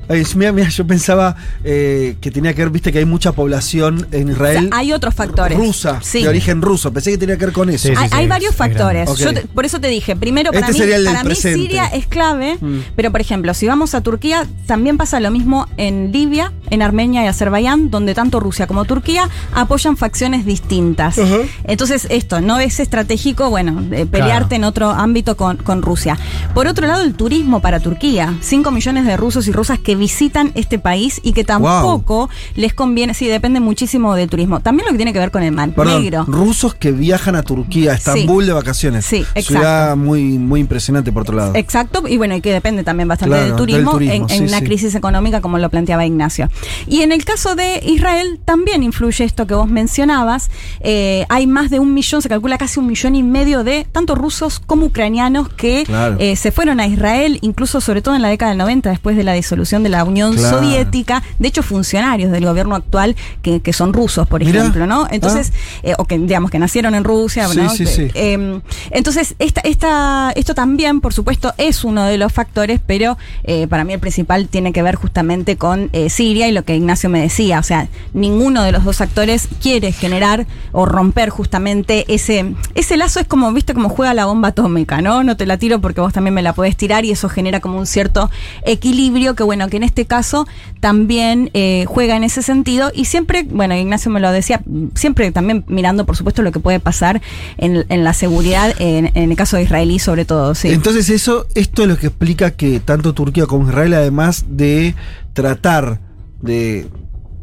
Ay, 0.10 0.24
mira, 0.36 0.52
mira, 0.52 0.68
yo 0.70 0.86
pensaba 0.86 1.36
eh, 1.64 2.16
que 2.20 2.32
tenía 2.32 2.54
que 2.54 2.62
ver, 2.64 2.70
viste 2.72 2.92
que 2.92 3.00
hay 3.00 3.06
mucha 3.06 3.32
población 3.32 4.08
en 4.12 4.30
O 4.30 4.32
Israel 4.34 4.68
sea, 4.70 4.78
hay 4.78 4.92
otros 4.94 5.14
factores. 5.16 5.58
rusa, 5.58 6.00
Sí. 6.02 6.22
de 6.24 6.30
origen 6.30 6.62
ruso. 6.62 6.92
Pensé 6.92 7.12
que 7.12 7.18
tenía 7.18 7.38
que 7.38 7.46
ver 7.46 7.54
con 7.54 7.70
eso. 7.70 7.88
Sí, 7.88 7.96
sí, 7.96 8.02
hay, 8.02 8.10
sí, 8.10 8.16
hay 8.16 8.24
es- 8.24 8.30
varios 8.30 8.56
factores. 8.56 9.10
Yo 9.18 9.34
te- 9.34 9.42
por 9.48 9.66
eso 9.66 9.80
te 9.80 9.88
dije, 9.88 10.16
primero 10.16 10.52
para 10.52 10.68
Este 10.68 10.86
mí, 10.86 11.04
para 11.06 11.24
mí. 11.24 11.36
Siria 11.36 11.86
es 11.88 12.08
clave, 12.08 12.58
Mm. 12.60 12.80
pero 12.96 13.12
por 13.12 13.22
ejemplo, 13.22 13.54
si 13.54 13.68
vamos 13.68 13.96
a 13.96 14.02
Turquía, 14.02 14.46
también 14.66 14.98
pasa 14.98 15.20
lo 15.20 15.32
mismo 15.32 15.68
en 15.78 16.12
Libia, 16.12 16.52
en 16.70 16.82
Armenia 16.82 17.24
y 17.24 17.28
Azerbaiyán, 17.28 17.90
donde 17.90 18.14
tanto 18.14 18.40
Rusia 18.40 18.68
como 18.68 18.84
Turquía 18.86 19.30
apoyan 19.54 19.96
facciones 19.98 20.46
distintas. 20.46 21.18
Entonces, 21.64 22.08
esto 22.10 22.42
no 22.42 22.60
es 22.60 22.80
estratégico, 22.80 23.50
bueno, 23.50 23.82
pelearte 23.90 24.10
Claro. 24.20 24.56
en 24.56 24.64
otro 24.64 24.90
ámbito 24.92 25.38
con, 25.38 25.58
con 25.58 25.82
Rusia. 25.82 26.18
Por 26.54 26.68
otro 26.68 26.88
lado, 26.88 27.04
el 27.04 27.14
turismo 27.14 27.62
para 27.62 27.80
Turquía. 27.80 28.36
5 28.42 28.72
millones 28.72 29.06
de 29.06 29.16
rusos 29.18 29.48
y 29.48 29.52
rusas 29.52 29.80
que 29.80 29.96
visitan 30.02 30.52
este 30.56 30.80
país 30.80 31.22
y 31.24 31.34
que 31.34 31.44
tampoco 31.44 32.28
les 32.56 32.74
conviene, 32.74 33.14
sí, 33.14 33.28
depende 33.28 33.60
muchísimo 33.60 34.16
del 34.16 34.30
turismo. 34.30 34.60
También 34.62 34.88
lo 34.88 34.92
que 34.94 34.98
tiene 34.98 35.14
que 35.14 35.20
ver 35.20 35.30
con 35.30 35.44
el 35.44 35.52
mar 35.52 35.70
Perdón, 35.76 36.02
negro. 36.02 36.26
rusos 36.28 36.74
que 36.74 36.92
viajan 36.92 37.36
a 37.36 37.44
Turquía, 37.44 37.92
a 37.92 37.96
Estambul 37.96 38.48
de 38.48 38.54
vacaciones. 38.54 39.06
Sí, 39.06 39.18
exacto. 39.18 39.42
Ciudad 39.52 39.96
muy, 39.96 40.24
muy 40.40 40.60
impresionante 40.60 41.12
por 41.12 41.22
otro 41.22 41.36
lado. 41.36 41.52
Exacto, 41.56 42.04
y 42.08 42.18
bueno, 42.18 42.36
y 42.36 42.42
que 42.42 42.52
depende 42.52 42.84
también 42.84 43.08
bastante 43.08 43.30
Claro, 43.36 43.44
del 43.44 43.52
del 43.52 43.58
turismo, 43.86 44.00
en, 44.02 44.44
una 44.46 44.58
sí. 44.60 44.66
crisis 44.66 44.96
económica 44.96 45.40
como 45.40 45.60
lo 45.60 45.70
planteaba 45.70 46.04
Ignacio. 46.06 46.50
Y 46.88 47.02
en 47.02 47.12
el 47.12 47.24
caso 47.24 47.54
de 47.56 47.80
Israel 47.86 48.40
también 48.44 48.82
influye 48.82 49.24
esto 49.24 49.46
que 49.46 49.54
vos 49.54 49.70
mencionabas. 49.70 50.50
Eh, 50.80 51.26
hay 51.30 51.46
más 51.46 51.70
de 51.70 51.78
un 51.80 51.94
millón, 51.94 52.24
se 52.24 52.30
calcula 52.30 52.58
casi 52.58 52.80
un 52.80 52.88
millón 52.88 53.14
y 53.16 53.22
medio 53.24 53.64
de 53.64 53.86
tanto 53.92 54.16
rusos 54.16 54.60
como 54.60 54.88
ucranianos 54.88 55.48
que 55.50 55.84
Claro. 55.86 56.16
eh, 56.20 56.36
se 56.36 56.52
fueron 56.52 56.80
a 56.80 56.88
Israel, 56.88 57.38
incluso 57.42 57.80
sobre 57.82 58.02
todo 58.02 58.16
en 58.16 58.22
la 58.24 58.30
década 58.30 58.50
del 58.52 58.58
90, 58.58 58.90
después 58.90 59.16
de 59.16 59.24
la 59.24 59.34
disolución 59.34 59.81
de 59.84 59.90
la 59.90 60.04
Unión 60.04 60.34
Claro. 60.36 60.58
Soviética. 60.60 61.24
De 61.40 61.48
hecho, 61.48 61.64
funcionarios 61.64 62.32
del 62.32 62.46
gobierno 62.46 62.76
actual 62.76 63.16
que, 63.42 63.60
que 63.62 63.74
son 63.74 63.94
rusos, 63.94 64.28
por 64.28 64.44
Mirá. 64.44 64.60
ejemplo, 64.60 64.86
¿no? 64.88 65.08
Entonces, 65.12 65.52
eh, 65.84 65.94
o 65.98 66.06
que 66.06 66.18
digamos 66.18 66.52
que 66.52 66.60
nacieron 66.60 66.96
en 66.96 67.04
Rusia, 67.04 67.48
Sí, 67.48 67.58
¿no? 67.58 67.70
sí, 67.70 67.86
sí. 67.86 68.08
eh, 68.14 68.60
entonces, 68.92 69.36
esta, 69.40 69.62
esta, 69.62 70.32
esto 70.36 70.54
también, 70.56 71.02
por 71.02 71.14
supuesto, 71.14 71.54
es 71.58 71.84
uno 71.84 72.06
de 72.06 72.18
los 72.18 72.32
factores, 72.32 72.80
pero 72.86 73.18
eh, 73.44 73.68
para 73.68 73.84
mí 73.84 73.94
el 73.94 74.00
principal 74.00 74.48
tiene 74.48 74.74
que 74.74 74.82
ver 74.82 74.96
justamente 74.96 75.58
con 75.58 75.90
Siria 76.10 76.48
y 76.48 76.52
lo 76.52 76.64
que 76.64 76.76
Ignacio 76.76 77.10
me 77.10 77.22
decía. 77.22 77.60
O 77.60 77.64
sea, 77.64 77.88
ninguno 78.14 78.64
de 78.64 78.72
los 78.72 78.84
dos 78.84 79.02
actores 79.02 79.48
quiere 79.62 79.92
generar 79.92 80.46
o 80.72 80.86
romper 80.86 81.30
justamente 81.30 82.06
ese, 82.14 82.54
ese 82.76 82.98
lazo. 82.98 83.20
Es 83.20 83.28
como, 83.28 83.52
viste, 83.54 83.74
como 83.74 83.90
juega 83.90 84.14
la 84.14 84.26
bomba 84.26 84.50
atómica, 84.50 85.02
¿no? 85.02 85.24
No 85.24 85.38
te 85.38 85.46
la 85.46 85.58
tiro 85.58 85.80
porque 85.82 86.02
vos 86.02 86.14
también 86.14 86.34
me 86.34 86.42
la 86.42 86.54
podés 86.54 86.76
tirar 86.78 87.06
y 87.06 87.12
eso 87.12 87.30
genera 87.30 87.60
como 87.60 87.78
un 87.78 87.86
cierto 87.86 88.30
equilibrio 88.66 89.36
que, 89.36 89.44
bueno, 89.44 89.68
que 89.72 89.78
en 89.78 89.84
este 89.84 90.06
caso 90.06 90.48
también 90.80 91.50
eh, 91.56 91.86
juega 91.88 92.16
en 92.16 92.24
ese 92.24 92.44
sentido. 92.44 92.92
Y 92.94 93.06
siempre, 93.06 93.44
bueno, 93.50 93.76
Ignacio 93.76 94.12
me 94.12 94.20
lo 94.20 94.32
decía, 94.32 94.62
siempre 94.94 95.32
también 95.32 95.64
mirando, 95.68 96.06
por 96.06 96.16
supuesto, 96.16 96.44
lo 96.44 96.52
que 96.52 96.60
puede 96.60 96.80
pasar 96.80 97.24
en, 97.58 97.86
en 97.90 98.04
la 98.04 98.14
seguridad, 98.14 98.76
en, 98.78 99.12
el 99.16 99.36
caso 99.36 99.58
de 99.58 99.64
israelí 99.64 99.98
sobre 99.98 100.26
todo, 100.26 100.54
sí. 100.54 100.68
Entonces 100.70 101.10
eso, 101.10 101.48
esto 101.56 101.84
es 101.84 101.88
lo 101.88 101.98
que 101.98 102.08
explica 102.08 102.52
que 102.52 102.80
tanto 102.80 103.14
Turquía 103.14 103.48
como 103.48 103.68
Israel, 103.68 103.96
además 103.96 104.46
de 104.50 104.94
tratar 105.34 106.00
de 106.42 106.88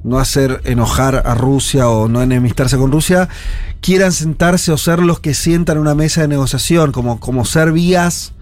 no 0.05 0.19
hacer 0.19 0.61
enojar 0.65 1.23
a 1.27 1.35
Rusia 1.35 1.89
o 1.89 2.09
no 2.09 2.23
enemistarse 2.23 2.77
con 2.77 2.93
Rusia, 2.93 3.29
quieran 3.81 4.13
sentarse 4.13 4.71
o 4.71 4.79
ser 4.79 5.01
los 5.01 5.21
que 5.21 5.35
sientan 5.35 5.79
una 5.79 5.95
mesa 5.95 6.21
de 6.21 6.29
negociación, 6.29 6.93
como, 6.93 7.19
como 7.19 7.45
ser 7.45 7.73
vías 7.73 8.33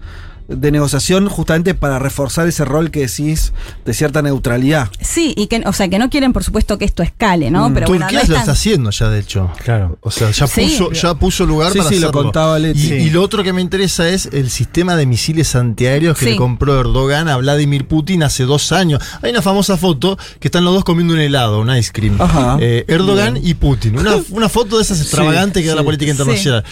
de 0.47 0.71
negociación 0.71 1.27
justamente 1.29 1.73
para 1.73 1.99
reforzar 1.99 2.47
ese 2.47 2.63
rol 2.65 2.89
que 2.91 3.01
decís 3.01 3.53
de 3.85 3.93
cierta 3.93 4.21
neutralidad. 4.21 4.89
Sí, 5.01 5.33
y 5.37 5.47
que, 5.47 5.61
o 5.65 5.73
sea, 5.73 5.87
que 5.89 5.99
no 5.99 6.09
quieren, 6.09 6.33
por 6.33 6.43
supuesto, 6.43 6.77
que 6.77 6.85
esto 6.85 7.03
escale, 7.03 7.51
¿no? 7.51 7.69
Mm. 7.69 7.73
Pero 7.73 7.87
bueno, 7.87 8.05
Turquía 8.05 8.19
no 8.19 8.23
es 8.23 8.29
lo 8.29 8.35
tan- 8.35 8.41
está 8.43 8.51
haciendo 8.53 8.89
ya, 8.91 9.09
de 9.09 9.19
hecho. 9.19 9.51
Claro. 9.63 9.97
O 10.01 10.11
sea, 10.11 10.31
ya 10.31 10.47
Sí. 10.47 10.61
puso, 10.77 10.91
ya 10.93 11.13
puso 11.15 11.45
lugar 11.45 11.71
Sí, 11.73 11.79
para 11.79 11.89
sí, 11.89 11.95
lo 11.99 12.07
hacerlo. 12.07 12.23
contaba 12.23 12.59
Leti. 12.59 12.79
Y, 12.79 12.87
Sí. 12.87 12.93
y 12.93 13.09
lo 13.09 13.21
otro 13.23 13.43
que 13.43 13.51
me 13.53 13.61
interesa 13.61 14.07
es 14.09 14.27
el 14.31 14.49
sistema 14.49 14.95
de 14.95 15.05
misiles 15.05 15.55
antiaéreos 15.55 16.17
que 16.17 16.25
Sí. 16.25 16.31
le 16.31 16.37
compró 16.37 16.79
Erdogan 16.79 17.27
a 17.29 17.37
Vladimir 17.37 17.85
Putin 17.87 18.23
hace 18.23 18.43
dos 18.43 18.71
años. 18.71 19.01
Hay 19.21 19.31
una 19.31 19.41
famosa 19.41 19.77
foto 19.77 20.17
que 20.39 20.47
están 20.47 20.63
los 20.63 20.73
dos 20.73 20.83
comiendo 20.83 21.13
un 21.13 21.19
helado, 21.19 21.59
un 21.59 21.75
ice 21.75 21.91
cream. 21.91 22.21
Ajá. 22.21 22.57
Eh, 22.61 22.85
Erdogan 22.87 23.37
y 23.41 23.53
Putin. 23.55 23.97
Una, 23.99 24.15
una 24.31 24.49
foto 24.49 24.77
de 24.77 24.83
esas 24.83 25.01
extravagantes 25.01 25.61
que 25.63 25.69
da 25.69 25.75
la 25.75 25.83
política 25.83 26.11
Sí. 26.11 26.17
internacional. 26.17 26.63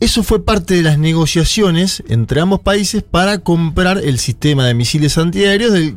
Eso 0.00 0.22
fue 0.22 0.44
parte 0.44 0.74
de 0.74 0.82
las 0.82 0.98
negociaciones 0.98 2.02
entre 2.08 2.40
ambos 2.40 2.60
países 2.60 3.02
para 3.02 3.19
comprar 3.38 3.98
el 3.98 4.18
sistema 4.18 4.66
de 4.66 4.74
misiles 4.74 5.16
antiaéreos 5.18 5.72
del, 5.72 5.96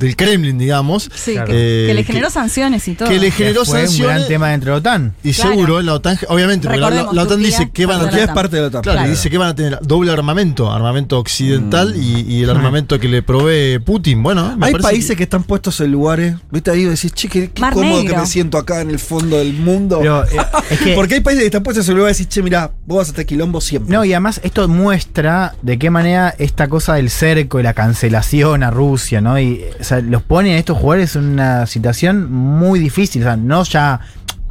del 0.00 0.16
Kremlin, 0.16 0.58
digamos. 0.58 1.08
Sí, 1.14 1.32
Claro. 1.34 1.46
que, 1.52 1.84
Eh, 1.84 1.86
que 1.88 1.94
le 1.94 2.00
que- 2.04 2.06
generó 2.12 2.30
sanciones 2.30 2.88
y 2.88 2.94
todo. 2.94 3.08
que 3.08 3.18
le 3.18 3.26
Que 3.26 3.32
generó 3.32 3.64
fue 3.64 3.82
un 3.82 3.86
sanciones. 3.86 4.16
gran 4.16 4.28
tema 4.28 4.48
dentro 4.48 4.70
de 4.70 4.72
la 4.72 4.78
OTAN. 4.78 5.14
Y 5.22 5.32
Claro. 5.32 5.50
seguro, 5.50 5.82
la 5.82 5.94
OTAN, 5.94 6.18
obviamente, 6.28 6.66
porque 6.66 6.80
la, 6.80 6.86
OTAN 7.04 7.28
Turquía 7.28 7.46
dice 7.46 7.70
que 7.72 7.86
van 7.86 8.00
a 8.00 8.10
la 8.10 8.18
es 8.18 8.28
parte 8.30 8.56
de 8.56 8.62
la 8.62 8.68
OTAN. 8.68 8.82
Claro, 8.82 9.08
dice 9.08 9.30
que 9.30 9.38
van 9.38 9.48
a 9.50 9.54
tener 9.54 9.78
doble 9.82 10.10
armamento, 10.10 10.72
armamento 10.72 11.18
occidental 11.18 11.94
y, 11.96 12.20
y 12.22 12.42
el 12.42 12.50
armamento 12.50 12.98
que 12.98 13.08
le 13.08 13.22
provee 13.22 13.78
Putin. 13.78 14.22
Bueno, 14.22 14.56
me 14.56 14.66
Hay 14.66 14.72
parece 14.72 14.88
países 14.90 15.16
que... 15.16 15.22
están 15.22 15.44
puestos 15.44 15.80
en 15.80 15.92
lugares, 15.92 16.34
viste 16.50 16.70
ahí 16.70 16.80
y 16.80 16.84
decís, 16.86 17.12
che, 17.12 17.28
qué, 17.28 17.50
cómodo 17.50 18.02
que 18.04 18.16
me 18.16 18.26
siento 18.26 18.58
acá 18.58 18.80
en 18.80 18.90
el 18.90 18.98
fondo 18.98 19.36
del 19.36 19.52
mundo. 19.52 19.98
Pero 20.00 20.24
eh, 20.24 20.28
es 20.70 20.78
que. 20.80 20.94
Porque 20.94 21.14
hay 21.14 21.20
países 21.20 21.42
que 21.42 21.46
están 21.46 21.62
puestos 21.62 21.88
en 21.88 21.96
lugares 21.96 22.18
y 22.20 22.24
decís, 22.24 22.34
che, 22.34 22.42
mira, 22.42 22.70
vos 22.86 22.98
vas 22.98 23.08
a 23.08 23.10
estar 23.10 23.26
quilombo 23.26 23.60
siempre. 23.60 23.94
No, 23.94 24.04
y 24.04 24.12
además 24.12 24.40
esto 24.42 24.66
muestra 24.68 25.54
de 25.62 25.78
qué 25.78 25.90
manera 25.90 26.34
esta 26.38 26.68
cosa 26.68 26.94
del 26.94 27.10
cerco 27.10 27.60
y 27.60 27.62
la 27.62 27.74
cancelación 27.74 28.62
a 28.62 28.70
Rusia, 28.70 29.20
¿no? 29.20 29.38
Y 29.38 29.62
sea, 29.90 30.00
los 30.00 30.22
pone 30.22 30.54
a 30.54 30.58
estos 30.58 30.76
jugadores 30.78 31.14
en 31.16 31.24
una 31.24 31.66
situación 31.66 32.32
muy 32.32 32.78
difícil, 32.78 33.22
o 33.22 33.24
sea, 33.26 33.36
no 33.36 33.62
ya 33.64 34.00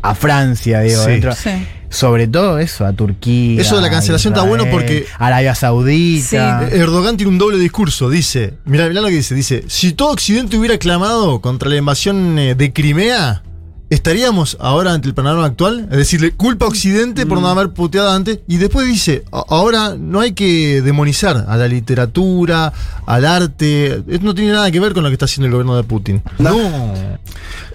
a 0.01 0.15
Francia, 0.15 0.79
digo, 0.81 1.03
Sí. 1.03 1.10
dentro- 1.12 1.34
Sí. 1.36 1.50
sobre 1.89 2.27
todo 2.27 2.58
eso, 2.60 2.86
a 2.86 2.93
Turquía. 2.93 3.60
Eso 3.62 3.75
de 3.75 3.81
la 3.81 3.89
cancelación 3.89 4.34
está 4.34 4.46
bueno 4.46 4.65
porque- 4.72 5.05
Arabia 5.17 5.55
Saudita. 5.55 6.67
Eh, 6.72 6.77
Erdogan 6.79 7.17
tiene 7.17 7.31
un 7.31 7.38
doble 7.38 7.58
discurso. 7.58 8.10
Dice, 8.10 8.53
mira, 8.65 8.88
mira 8.88 9.01
lo 9.01 9.08
que 9.08 9.15
dice. 9.15 9.36
Dice, 9.36 9.63
si 9.67 9.93
todo 9.93 10.12
Occidente 10.12 10.58
hubiera 10.58 10.77
clamado 10.77 11.41
contra 11.41 11.69
la 11.69 11.75
invasión 11.77 12.38
eh, 12.39 12.55
de 12.55 12.72
Crimea, 12.72 13.41
¿estaríamos 13.89 14.58
ahora 14.60 14.93
ante 14.93 15.08
el 15.08 15.13
panorama 15.13 15.46
actual? 15.46 15.88
Es 15.91 15.98
decirle, 15.98 16.31
culpa 16.31 16.65
a 16.65 16.69
Occidente 16.69 17.25
por 17.25 17.39
no 17.41 17.48
haber 17.48 17.69
puteado 17.69 18.12
antes. 18.12 18.39
Y 18.48 18.58
después 18.58 18.88
dice, 18.88 19.24
"A- 19.31 19.43
ahora 19.50 19.96
no 19.98 20.19
hay 20.19 20.34
que 20.34 20.81
demonizar 20.81 21.46
a 21.48 21.58
la 21.58 21.67
literatura, 21.67 22.72
al 23.05 23.25
arte. 23.25 24.03
Esto 24.08 24.25
no 24.25 24.36
tiene 24.36 24.51
nada 24.51 24.69
que 24.72 24.79
ver 24.79 24.93
con 24.93 25.03
lo 25.03 25.10
que 25.10 25.13
está 25.13 25.25
haciendo 25.25 25.48
el 25.48 25.51
gobierno 25.53 25.75
de 25.75 25.84
Putin. 25.84 26.22
No. 26.38 26.55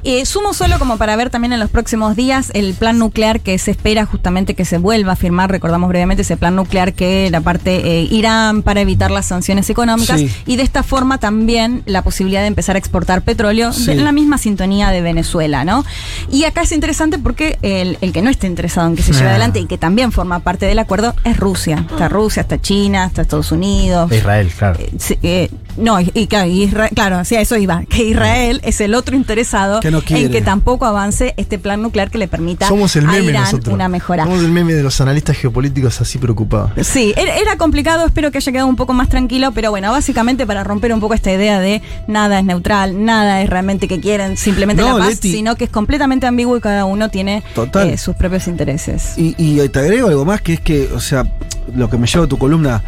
Eh, 0.04 0.26
sumo 0.26 0.52
solo 0.52 0.78
como 0.78 0.98
para 0.98 1.16
ver 1.16 1.30
también 1.30 1.52
en 1.54 1.60
los 1.60 1.70
próximos 1.70 2.14
días 2.14 2.50
el 2.54 2.74
plan 2.74 2.98
nuclear 2.98 3.40
que 3.40 3.58
se 3.58 3.70
espera 3.70 4.04
justamente 4.04 4.54
que 4.54 4.64
se 4.66 4.76
vuelva 4.78 5.12
a 5.12 5.16
firmar, 5.16 5.50
recordamos 5.50 5.88
brevemente 5.88 6.22
ese 6.22 6.36
plan 6.36 6.54
nuclear 6.54 6.92
que 6.92 7.30
la 7.30 7.40
parte 7.40 8.00
eh, 8.00 8.08
Irán 8.10 8.62
para 8.62 8.82
evitar 8.82 9.10
las 9.10 9.26
sanciones 9.26 9.70
económicas 9.70 10.20
Sí. 10.20 10.30
y 10.46 10.56
de 10.56 10.62
esta 10.62 10.82
forma 10.82 11.16
también 11.18 11.82
la 11.86 12.02
posibilidad 12.02 12.42
de 12.42 12.48
empezar 12.48 12.76
a 12.76 12.78
exportar 12.78 13.22
petróleo 13.22 13.72
Sí. 13.72 13.90
en 13.92 14.04
la 14.04 14.12
misma 14.12 14.36
sintonía 14.38 14.90
de 14.90 15.00
Venezuela, 15.00 15.64
¿no? 15.64 15.84
Y 16.30 16.44
acá 16.44 16.62
es 16.62 16.72
interesante 16.72 17.18
porque 17.18 17.58
el, 17.62 17.96
el 18.02 18.12
que 18.12 18.20
no 18.20 18.28
esté 18.30 18.46
interesado 18.46 18.88
en 18.88 18.96
que 18.96 19.02
se 19.02 19.12
lleve 19.12 19.26
Ah. 19.28 19.30
adelante 19.30 19.60
y 19.60 19.66
que 19.66 19.78
también 19.78 20.12
forma 20.12 20.40
parte 20.40 20.66
del 20.66 20.78
acuerdo 20.80 21.14
es 21.24 21.36
Rusia. 21.38 21.86
Está 21.90 22.08
Rusia, 22.10 22.42
está 22.42 22.60
China, 22.60 23.06
está 23.06 23.22
Estados 23.22 23.50
Unidos. 23.52 24.12
Israel, 24.12 24.50
claro. 24.56 24.78
Eh, 24.80 24.92
sí, 24.98 25.18
eh, 25.22 25.50
no, 25.76 26.00
y, 26.00 26.10
y 26.14 26.26
claro, 26.26 27.18
hacia 27.18 27.40
eso 27.40 27.56
iba, 27.56 27.84
que 27.86 28.04
Israel 28.04 28.60
es 28.64 28.80
el 28.80 28.94
otro 28.94 29.16
interesado 29.16 29.80
Que 29.80 29.90
no 29.90 30.02
quiere. 30.02 30.26
en 30.26 30.32
que 30.32 30.42
tampoco 30.42 30.86
avance 30.86 31.34
este 31.36 31.58
plan 31.58 31.82
nuclear 31.82 32.10
que 32.10 32.18
le 32.18 32.28
permita 32.28 32.68
Somos 32.68 32.94
el 32.96 33.06
a 33.06 33.12
meme 33.12 33.24
Irán 33.30 33.42
nosotros. 33.44 33.74
una 33.74 33.88
mejora. 33.88 34.24
Somos 34.24 34.40
el 34.40 34.50
meme 34.50 34.74
de 34.74 34.82
los 34.82 35.00
analistas 35.00 35.36
geopolíticos 35.36 36.00
así 36.00 36.18
preocupados. 36.18 36.70
Sí, 36.86 37.14
era, 37.16 37.56
complicado, 37.56 38.06
espero 38.06 38.30
que 38.30 38.38
haya 38.38 38.52
quedado 38.52 38.68
un 38.68 38.76
poco 38.76 38.92
más 38.92 39.08
tranquilo, 39.08 39.52
pero 39.52 39.70
bueno, 39.70 39.90
básicamente 39.92 40.46
para 40.46 40.64
romper 40.64 40.92
un 40.92 41.00
poco 41.00 41.14
esta 41.14 41.32
idea 41.32 41.60
de 41.60 41.82
nada 42.06 42.38
es 42.38 42.44
neutral, 42.44 43.04
nada 43.04 43.42
es 43.42 43.50
realmente 43.50 43.88
que 43.88 44.00
quieren 44.00 44.36
simplemente 44.36 44.82
No, 44.82 44.98
la 44.98 45.04
paz, 45.04 45.14
Leti. 45.14 45.32
sino 45.32 45.56
que 45.56 45.64
es 45.64 45.70
completamente 45.70 46.26
ambiguo 46.26 46.56
y 46.56 46.60
cada 46.60 46.84
uno 46.84 47.08
tiene 47.10 47.42
eh, 47.74 47.98
sus 47.98 48.14
propios 48.16 48.46
intereses. 48.48 49.14
Y, 49.16 49.34
y 49.38 49.68
te 49.68 49.78
agrego 49.78 50.08
algo 50.08 50.24
más, 50.24 50.40
que 50.40 50.54
es 50.54 50.60
que, 50.60 50.88
o 50.94 51.00
sea, 51.00 51.26
lo 51.74 51.88
que 51.90 51.96
me 51.98 52.06
lleva 52.06 52.24
a 52.24 52.28
tu 52.28 52.38
columna, 52.38 52.82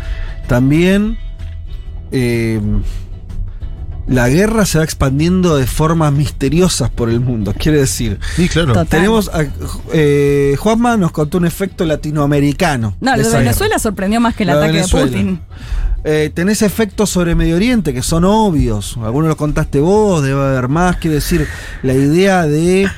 también 0.46 1.18
eh, 2.12 2.60
la 4.08 4.28
guerra 4.28 4.64
se 4.66 4.78
va 4.78 4.84
expandiendo 4.84 5.56
de 5.56 5.66
formas 5.66 6.12
misteriosas 6.12 6.90
por 6.90 7.10
el 7.10 7.18
mundo. 7.18 7.52
Quiere 7.58 7.78
decir, 7.78 8.20
Sí, 8.36 8.48
claro. 8.48 8.68
Total. 8.68 8.86
tenemos, 8.86 9.28
a- 9.34 9.44
eh, 9.92 10.54
Juanma 10.60 10.96
nos 10.96 11.10
contó 11.10 11.38
un 11.38 11.44
efecto 11.46 11.84
latinoamericano. 11.84 12.94
No, 13.00 13.12
de 13.16 13.22
lo 13.24 13.28
de 13.30 13.38
Venezuela 13.38 13.78
sorprendió 13.80 14.20
más 14.20 14.36
que 14.36 14.44
el 14.44 14.50
Lo 14.50 14.58
ataque 14.58 14.82
de. 14.82 14.84
Putin. 14.88 15.40
Eh, 16.04 16.30
tenés 16.32 16.62
efectos 16.62 17.10
sobre 17.10 17.34
Medio 17.34 17.56
Oriente 17.56 17.92
que 17.92 18.02
son 18.02 18.24
obvios. 18.24 18.96
Algunos 19.02 19.26
los 19.26 19.36
contaste 19.36 19.80
vos, 19.80 20.22
debe 20.22 20.40
haber 20.40 20.68
más. 20.68 20.98
Quiere 20.98 21.16
decir, 21.16 21.48
la 21.82 21.94
idea 21.94 22.46
de. 22.46 22.88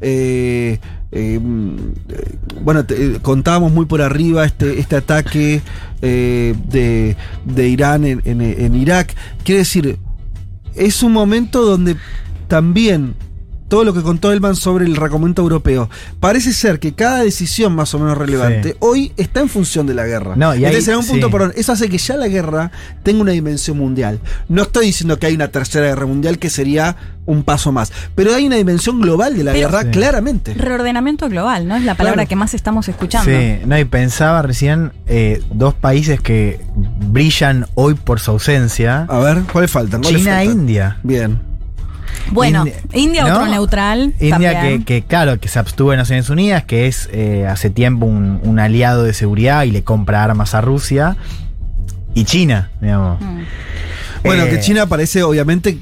eh, 0.00 0.78
mm, 1.14 1.76
eh, 2.08 2.34
bueno, 2.62 2.84
eh, 2.88 3.18
contábamos 3.22 3.72
muy 3.72 3.86
por 3.86 4.02
arriba 4.02 4.44
este, 4.44 4.78
este 4.80 4.96
ataque 4.96 5.62
eh, 6.02 6.54
de, 6.68 7.16
de 7.44 7.68
Irán 7.68 8.04
en, 8.04 8.20
en- 8.24 8.40
en 8.40 8.74
Irak. 8.74 9.14
Quiere 9.44 9.60
decir, 9.60 9.98
es 10.74 11.02
un 11.02 11.12
momento 11.12 11.62
donde 11.64 11.96
también 12.48 13.14
todo 13.68 13.84
lo 13.84 13.94
que 13.94 14.02
contó 14.02 14.30
Elman 14.32 14.56
sobre 14.56 14.84
el 14.84 14.94
recomendamiento 14.96 15.42
europeo, 15.42 15.88
parece 16.20 16.52
ser 16.52 16.78
que 16.78 16.92
cada 16.94 17.22
decisión 17.22 17.74
más 17.74 17.94
o 17.94 17.98
menos 17.98 18.16
relevante 18.18 18.70
Sí. 18.72 18.76
hoy 18.80 19.12
está 19.16 19.40
en 19.40 19.48
función 19.48 19.86
de 19.86 19.94
la 19.94 20.04
guerra. 20.06 20.34
No, 20.36 20.54
y 20.54 20.58
ahí- 20.58 20.66
Entonces, 20.66 20.88
en 20.88 20.96
un 20.98 21.06
punto, 21.06 21.26
sí. 21.26 21.32
perdón, 21.32 21.52
eso 21.56 21.72
hace 21.72 21.88
que 21.88 21.98
ya 21.98 22.16
la 22.16 22.28
guerra 22.28 22.70
tenga 23.02 23.22
una 23.22 23.32
dimensión 23.32 23.78
mundial. 23.78 24.20
No 24.48 24.62
estoy 24.62 24.86
diciendo 24.86 25.18
que 25.18 25.26
hay 25.26 25.34
una 25.34 25.48
tercera 25.48 25.86
guerra 25.86 26.06
mundial 26.06 26.38
que 26.38 26.50
sería 26.50 26.96
un 27.26 27.42
paso 27.42 27.72
más, 27.72 27.90
pero 28.14 28.34
hay 28.34 28.46
una 28.46 28.56
dimensión 28.56 29.00
global 29.00 29.34
de 29.36 29.44
la 29.44 29.52
Pero- 29.52 29.68
guerra 29.70 29.82
Sí. 29.84 29.88
claramente. 29.92 30.52
Reordenamiento 30.54 31.28
global, 31.30 31.66
¿no? 31.66 31.76
Es 31.76 31.82
la 31.84 31.94
palabra 31.94 32.16
Claro. 32.24 32.28
que 32.28 32.36
más 32.36 32.52
estamos 32.54 32.86
escuchando. 32.88 33.30
Sí, 33.30 33.60
no, 33.66 33.78
y 33.78 33.84
pensaba 33.86 34.42
recién 34.42 34.92
eh, 35.06 35.42
dos 35.52 35.72
países 35.74 36.20
que 36.20 36.60
brillan 37.10 37.66
hoy 37.74 37.94
por 37.94 38.20
su 38.20 38.30
ausencia. 38.32 39.06
A 39.08 39.18
ver, 39.20 39.42
¿cuáles 39.50 39.70
faltan? 39.70 40.02
¿Cuáles 40.02 40.20
China 40.22 40.42
e? 40.42 40.46
India. 40.46 40.98
Bien. 41.02 41.38
Bueno, 42.30 42.64
India- 42.66 42.82
India, 42.92 43.24
otro 43.26 43.44
¿no? 43.46 43.50
neutral. 43.52 44.14
India 44.20 44.60
que, 44.62 44.84
que, 44.84 45.02
claro, 45.02 45.38
que 45.38 45.48
se 45.48 45.58
abstuvo 45.58 45.90
de 45.92 45.96
Naciones 45.98 46.28
Unidas, 46.30 46.64
que 46.64 46.86
es 46.86 47.08
eh, 47.12 47.46
hace 47.46 47.70
tiempo 47.70 48.06
un, 48.06 48.40
un 48.42 48.58
aliado 48.58 49.02
de 49.04 49.12
seguridad 49.12 49.64
y 49.64 49.70
le 49.70 49.82
compra 49.84 50.24
armas 50.24 50.54
a 50.54 50.60
Rusia. 50.60 51.16
Y 52.14 52.24
China, 52.24 52.70
digamos. 52.80 53.20
Mm. 53.20 53.40
Bueno, 54.24 54.44
Eh, 54.44 54.50
que 54.50 54.60
China 54.60 54.86
parece, 54.86 55.22
obviamente, 55.22 55.78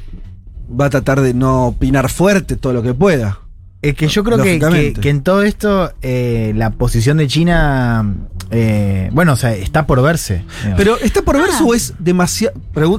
va 0.69 0.87
a 0.87 0.91
tratar 0.91 1.21
de 1.21 1.35
no 1.35 1.67
opinar 1.67 2.09
fuerte 2.09 2.57
todo 2.57 2.73
lo 2.73 2.83
que 2.83 2.95
pueda. 2.95 3.39
Es 3.83 3.95
que 3.97 4.07
yo 4.09 4.23
creo 4.23 4.39
que, 4.39 4.95
que, 5.01 5.11
en 5.11 5.23
todo 5.23 5.43
esto 5.43 5.93
eh, 6.03 6.53
la 6.55 6.71
posición 6.71 7.17
de 7.19 7.27
China, 7.27 8.15
eh, 8.53 9.11
bueno, 9.13 9.33
o 9.33 9.37
sea, 9.37 9.55
está 9.55 9.87
por 9.89 10.01
verse. 10.01 10.45
digamos. 10.61 10.79
Pero 10.79 10.99
¿está 10.99 11.23
por 11.23 11.37
verse 11.37 11.59
Ah. 11.61 11.65
o 11.67 11.75
es 11.75 11.93
demasiado? 11.99 12.55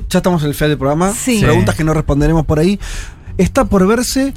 Ya 0.10 0.20
estamos 0.20 0.44
en 0.44 0.50
el 0.50 0.54
final 0.56 0.72
del 0.72 0.78
programa. 0.78 1.14
Sí. 1.14 1.40
Preguntas 1.42 1.76
que 1.76 1.86
no 1.86 1.94
responderemos 1.94 2.46
por 2.46 2.60
ahí. 2.60 2.80
¿Está 3.38 3.66
por 3.66 3.86
verse 3.88 4.34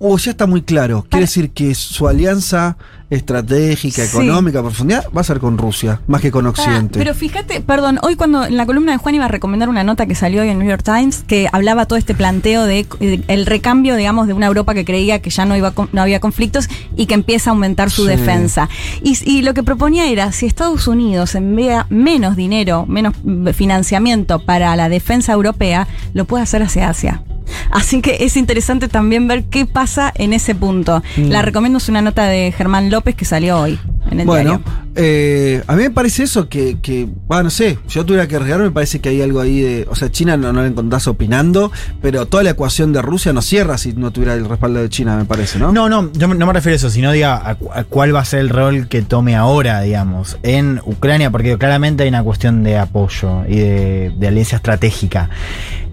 o 0.00 0.16
ya 0.18 0.30
está 0.32 0.46
muy 0.46 0.62
claro? 0.62 1.06
Quiere 1.08 1.26
decir 1.26 1.50
que 1.50 1.74
su 1.74 2.06
alianza 2.08 2.76
estratégica, 3.10 4.04
Sí. 4.04 4.08
económica, 4.16 4.60
profundidad, 4.60 5.06
va 5.16 5.22
a 5.22 5.24
ser 5.24 5.38
con 5.40 5.56
Rusia, 5.56 6.02
más 6.06 6.20
que 6.20 6.30
con 6.30 6.46
Occidente. 6.46 6.98
pero 6.98 7.14
fíjate, 7.14 7.62
perdón, 7.62 7.98
hoy 8.02 8.16
cuando 8.16 8.44
en 8.44 8.56
la 8.58 8.66
columna 8.66 8.92
de 8.92 8.98
Juan 8.98 9.14
iba 9.14 9.24
a 9.24 9.28
recomendar 9.28 9.70
una 9.70 9.82
nota 9.82 10.04
que 10.04 10.14
salió 10.14 10.42
hoy 10.42 10.50
en 10.50 10.58
New 10.58 10.68
York 10.68 10.82
Times 10.84 11.24
que 11.26 11.48
hablaba 11.50 11.86
todo 11.86 11.98
este 11.98 12.14
planteo 12.14 12.64
de, 12.64 12.86
de- 13.00 13.24
el 13.28 13.46
recambio, 13.46 13.96
digamos, 13.96 14.26
de 14.26 14.34
una 14.34 14.44
Europa 14.46 14.74
que 14.74 14.84
creía 14.84 15.22
que 15.22 15.30
ya 15.30 15.46
no 15.46 15.56
iba 15.56 15.72
no 15.92 16.02
había 16.02 16.20
conflictos 16.20 16.68
y 16.96 17.06
que 17.06 17.14
empieza 17.14 17.48
a 17.48 17.52
aumentar 17.54 17.90
su 17.90 18.02
Sí. 18.02 18.08
defensa. 18.08 18.68
Y, 19.02 19.16
y 19.24 19.40
lo 19.42 19.54
que 19.54 19.62
proponía 19.62 20.06
era 20.10 20.30
si 20.32 20.44
Estados 20.44 20.86
Unidos 20.86 21.34
envía 21.34 21.86
menos 21.88 22.36
dinero, 22.36 22.84
menos 22.86 23.14
mm, 23.24 23.48
financiamiento 23.48 24.38
para 24.40 24.76
la 24.76 24.90
defensa 24.90 25.32
europea, 25.32 25.88
lo 26.12 26.26
puede 26.26 26.42
hacer 26.42 26.62
hacia 26.62 26.90
Asia. 26.90 27.22
Así 27.70 28.00
que 28.00 28.18
es 28.20 28.36
interesante 28.36 28.88
también 28.88 29.28
ver 29.28 29.44
qué 29.44 29.66
pasa 29.66 30.12
en 30.16 30.32
ese 30.32 30.54
punto. 30.54 31.02
Mm. 31.16 31.28
La 31.28 31.42
recomiendo 31.42 31.78
es 31.78 31.88
una 31.88 32.02
nota 32.02 32.24
de 32.26 32.52
Germán 32.52 32.90
López 32.90 33.14
que 33.14 33.24
salió 33.24 33.58
hoy 33.60 33.78
en 34.10 34.20
el 34.20 34.26
Bueno, 34.26 34.50
diario. 34.50 34.64
eh, 34.96 35.62
a 35.66 35.76
mí 35.76 35.82
me 35.82 35.90
parece 35.90 36.22
eso 36.22 36.48
que, 36.48 36.78
que 36.80 37.06
bueno, 37.26 37.44
no 37.44 37.50
sé, 37.50 37.78
si 37.86 37.94
yo 37.96 38.06
tuviera 38.06 38.26
que 38.26 38.36
arriesgar, 38.36 38.60
me 38.60 38.70
parece 38.70 39.00
que 39.00 39.10
hay 39.10 39.20
algo 39.20 39.40
ahí 39.40 39.60
de, 39.60 39.86
o 39.90 39.94
sea, 39.94 40.10
China 40.10 40.36
no, 40.36 40.52
no 40.52 40.62
la 40.62 40.66
encontrás 40.68 41.06
opinando, 41.08 41.70
pero 42.00 42.26
toda 42.26 42.42
la 42.42 42.50
ecuación 42.50 42.92
de 42.92 43.02
Rusia 43.02 43.32
no 43.32 43.42
cierra 43.42 43.76
si 43.76 43.92
no 43.92 44.10
tuviera 44.10 44.34
el 44.34 44.48
respaldo 44.48 44.80
de 44.80 44.88
China, 44.88 45.16
me 45.16 45.24
parece, 45.26 45.58
¿no? 45.58 45.72
No, 45.72 45.88
no, 45.90 46.10
yo 46.12 46.26
no 46.26 46.46
me 46.46 46.52
refiero 46.52 46.74
a 46.74 46.76
eso, 46.76 46.90
sino 46.90 47.12
diga 47.12 47.34
a, 47.36 47.56
a 47.74 47.84
cuál 47.84 48.14
va 48.14 48.20
a 48.20 48.24
ser 48.24 48.40
el 48.40 48.48
rol 48.48 48.88
que 48.88 49.02
tome 49.02 49.36
ahora, 49.36 49.82
digamos, 49.82 50.38
en 50.42 50.80
Ucrania, 50.86 51.30
porque 51.30 51.58
claramente 51.58 52.04
hay 52.04 52.08
una 52.08 52.22
cuestión 52.22 52.62
de 52.62 52.78
apoyo 52.78 53.44
y 53.46 53.56
de, 53.58 54.12
de 54.16 54.28
alianza 54.28 54.56
estratégica. 54.56 55.28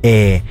Eh, 0.03 0.41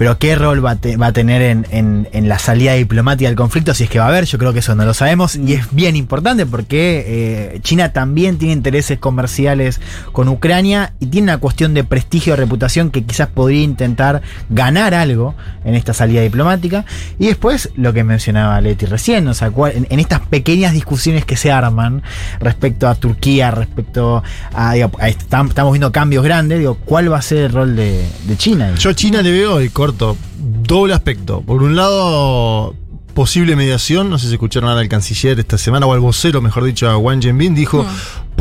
pero 0.00 0.16
qué 0.18 0.34
rol 0.34 0.64
va 0.64 0.76
te- 0.76 0.96
va 0.96 1.08
a 1.08 1.12
tener 1.12 1.42
en, 1.42 2.08
la 2.26 2.38
salida 2.38 2.72
diplomática 2.72 3.28
del 3.28 3.36
conflicto, 3.36 3.74
si 3.74 3.84
es 3.84 3.90
que 3.90 3.98
va 3.98 4.06
a 4.06 4.08
haber, 4.08 4.24
yo 4.24 4.38
creo 4.38 4.54
que 4.54 4.60
eso 4.60 4.74
no 4.74 4.86
lo 4.86 4.94
sabemos, 4.94 5.36
y 5.36 5.52
es 5.52 5.66
bien 5.72 5.94
importante 5.94 6.46
porque 6.46 7.04
eh, 7.06 7.60
China 7.62 7.92
también 7.92 8.38
tiene 8.38 8.54
intereses 8.54 8.98
comerciales 8.98 9.78
con 10.12 10.28
Ucrania 10.30 10.94
y 11.00 11.06
tiene 11.08 11.24
una 11.26 11.36
cuestión 11.36 11.74
de 11.74 11.84
prestigio, 11.84 12.34
reputación 12.34 12.90
que 12.90 13.04
quizás 13.04 13.28
podría 13.28 13.60
intentar 13.62 14.22
ganar 14.48 14.94
algo 14.94 15.34
en 15.66 15.74
esta 15.74 15.92
salida 15.92 16.22
diplomática. 16.22 16.86
Y 17.18 17.26
después 17.26 17.68
lo 17.76 17.92
que 17.92 18.02
mencionaba 18.02 18.58
Leti 18.62 18.86
recién, 18.86 19.28
o 19.28 19.34
sea, 19.34 19.50
cuál- 19.50 19.86
en, 19.90 20.00
estas 20.00 20.20
pequeñas 20.20 20.72
discusiones 20.72 21.26
que 21.26 21.36
se 21.36 21.52
arman 21.52 22.02
respecto 22.40 22.88
a 22.88 22.94
Turquía, 22.94 23.50
respecto 23.50 24.22
a, 24.54 24.76
estamos 24.76 25.72
viendo 25.72 25.92
cambios 25.92 26.24
grandes, 26.24 26.58
digo, 26.58 26.78
¿cuál 26.86 27.12
va 27.12 27.18
a 27.18 27.22
ser 27.22 27.38
el 27.44 27.52
rol 27.52 27.76
de, 27.76 28.02
de 28.24 28.36
China? 28.38 28.74
Yo 28.78 28.94
China 28.94 29.20
le 29.20 29.30
veo, 29.30 29.60
y 29.60 29.68
doble 29.92 30.94
aspecto. 30.94 31.42
Por 31.42 31.62
un 31.62 31.76
lado, 31.76 32.74
posible 33.14 33.56
mediación, 33.56 34.10
no 34.10 34.18
sé 34.18 34.28
si 34.28 34.34
escucharon 34.34 34.70
al 34.70 34.88
canciller 34.88 35.38
esta 35.38 35.58
semana, 35.58 35.86
o 35.86 35.92
al 35.92 36.00
vocero, 36.00 36.40
mejor 36.40 36.64
dicho, 36.64 36.88
a 36.88 36.96
Wang 36.96 37.20
Jianbin, 37.20 37.54
dijo, 37.54 37.84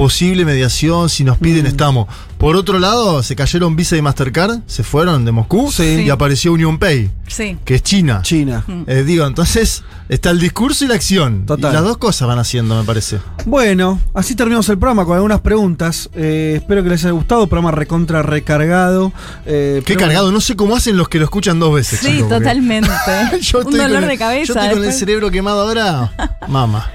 posible 0.03 0.45
mediación, 0.45 1.09
si 1.09 1.25
nos 1.25 1.37
piden 1.37 1.65
estamos. 1.65 2.07
Por 2.37 2.55
otro 2.55 2.79
lado, 2.79 3.21
se 3.21 3.35
cayeron 3.35 3.75
Visa 3.75 3.97
y 3.97 4.01
Mastercard, 4.01 4.59
se 4.65 4.81
fueron 4.83 5.25
de 5.25 5.33
Moscú, 5.33 5.69
Sí. 5.73 6.03
y 6.05 6.09
apareció 6.09 6.53
Union 6.53 6.77
Pay, 6.79 7.11
Sí. 7.27 7.57
que 7.65 7.75
es 7.75 7.83
China. 7.83 8.21
China. 8.23 8.63
Eh, 8.87 9.03
digo, 9.05 9.25
entonces 9.27 9.83
está 10.07 10.29
el 10.29 10.39
discurso 10.39 10.85
y 10.85 10.87
la 10.87 10.95
acción. 10.95 11.45
Total. 11.45 11.71
Y 11.71 11.73
las 11.73 11.83
dos 11.83 11.97
cosas 11.97 12.29
van 12.29 12.39
haciendo, 12.39 12.77
me 12.77 12.85
parece. 12.85 13.17
Bueno, 13.45 13.99
así 14.13 14.35
terminamos 14.35 14.69
el 14.69 14.77
programa 14.77 15.03
con 15.03 15.15
algunas 15.15 15.41
preguntas. 15.41 16.09
Eh, 16.13 16.53
espero 16.61 16.81
que 16.81 16.87
les 16.87 17.03
haya 17.03 17.11
gustado. 17.11 17.45
Programa 17.47 17.71
recontra 17.71 18.21
recargado. 18.23 19.11
Eh, 19.45 19.81
Qué 19.85 19.97
cargado, 19.97 20.31
no 20.31 20.39
sé 20.39 20.55
cómo 20.55 20.77
hacen 20.77 20.95
los 20.95 21.09
que 21.09 21.17
lo 21.19 21.25
escuchan 21.25 21.59
dos 21.59 21.73
veces. 21.75 21.99
Sí, 21.99 22.23
totalmente. 22.29 22.89
Yo 23.41 23.59
Un 23.59 23.63
estoy 23.65 23.79
dolor 23.79 23.95
con 23.95 24.03
el- 24.03 24.09
de 24.11 24.17
cabeza. 24.17 24.53
Yo 24.53 24.59
estoy 24.61 24.69
con 24.77 24.85
el 24.85 24.93
cerebro 24.93 25.29
quemado 25.29 25.59
ahora. 25.63 26.13
Mama. 26.47 26.89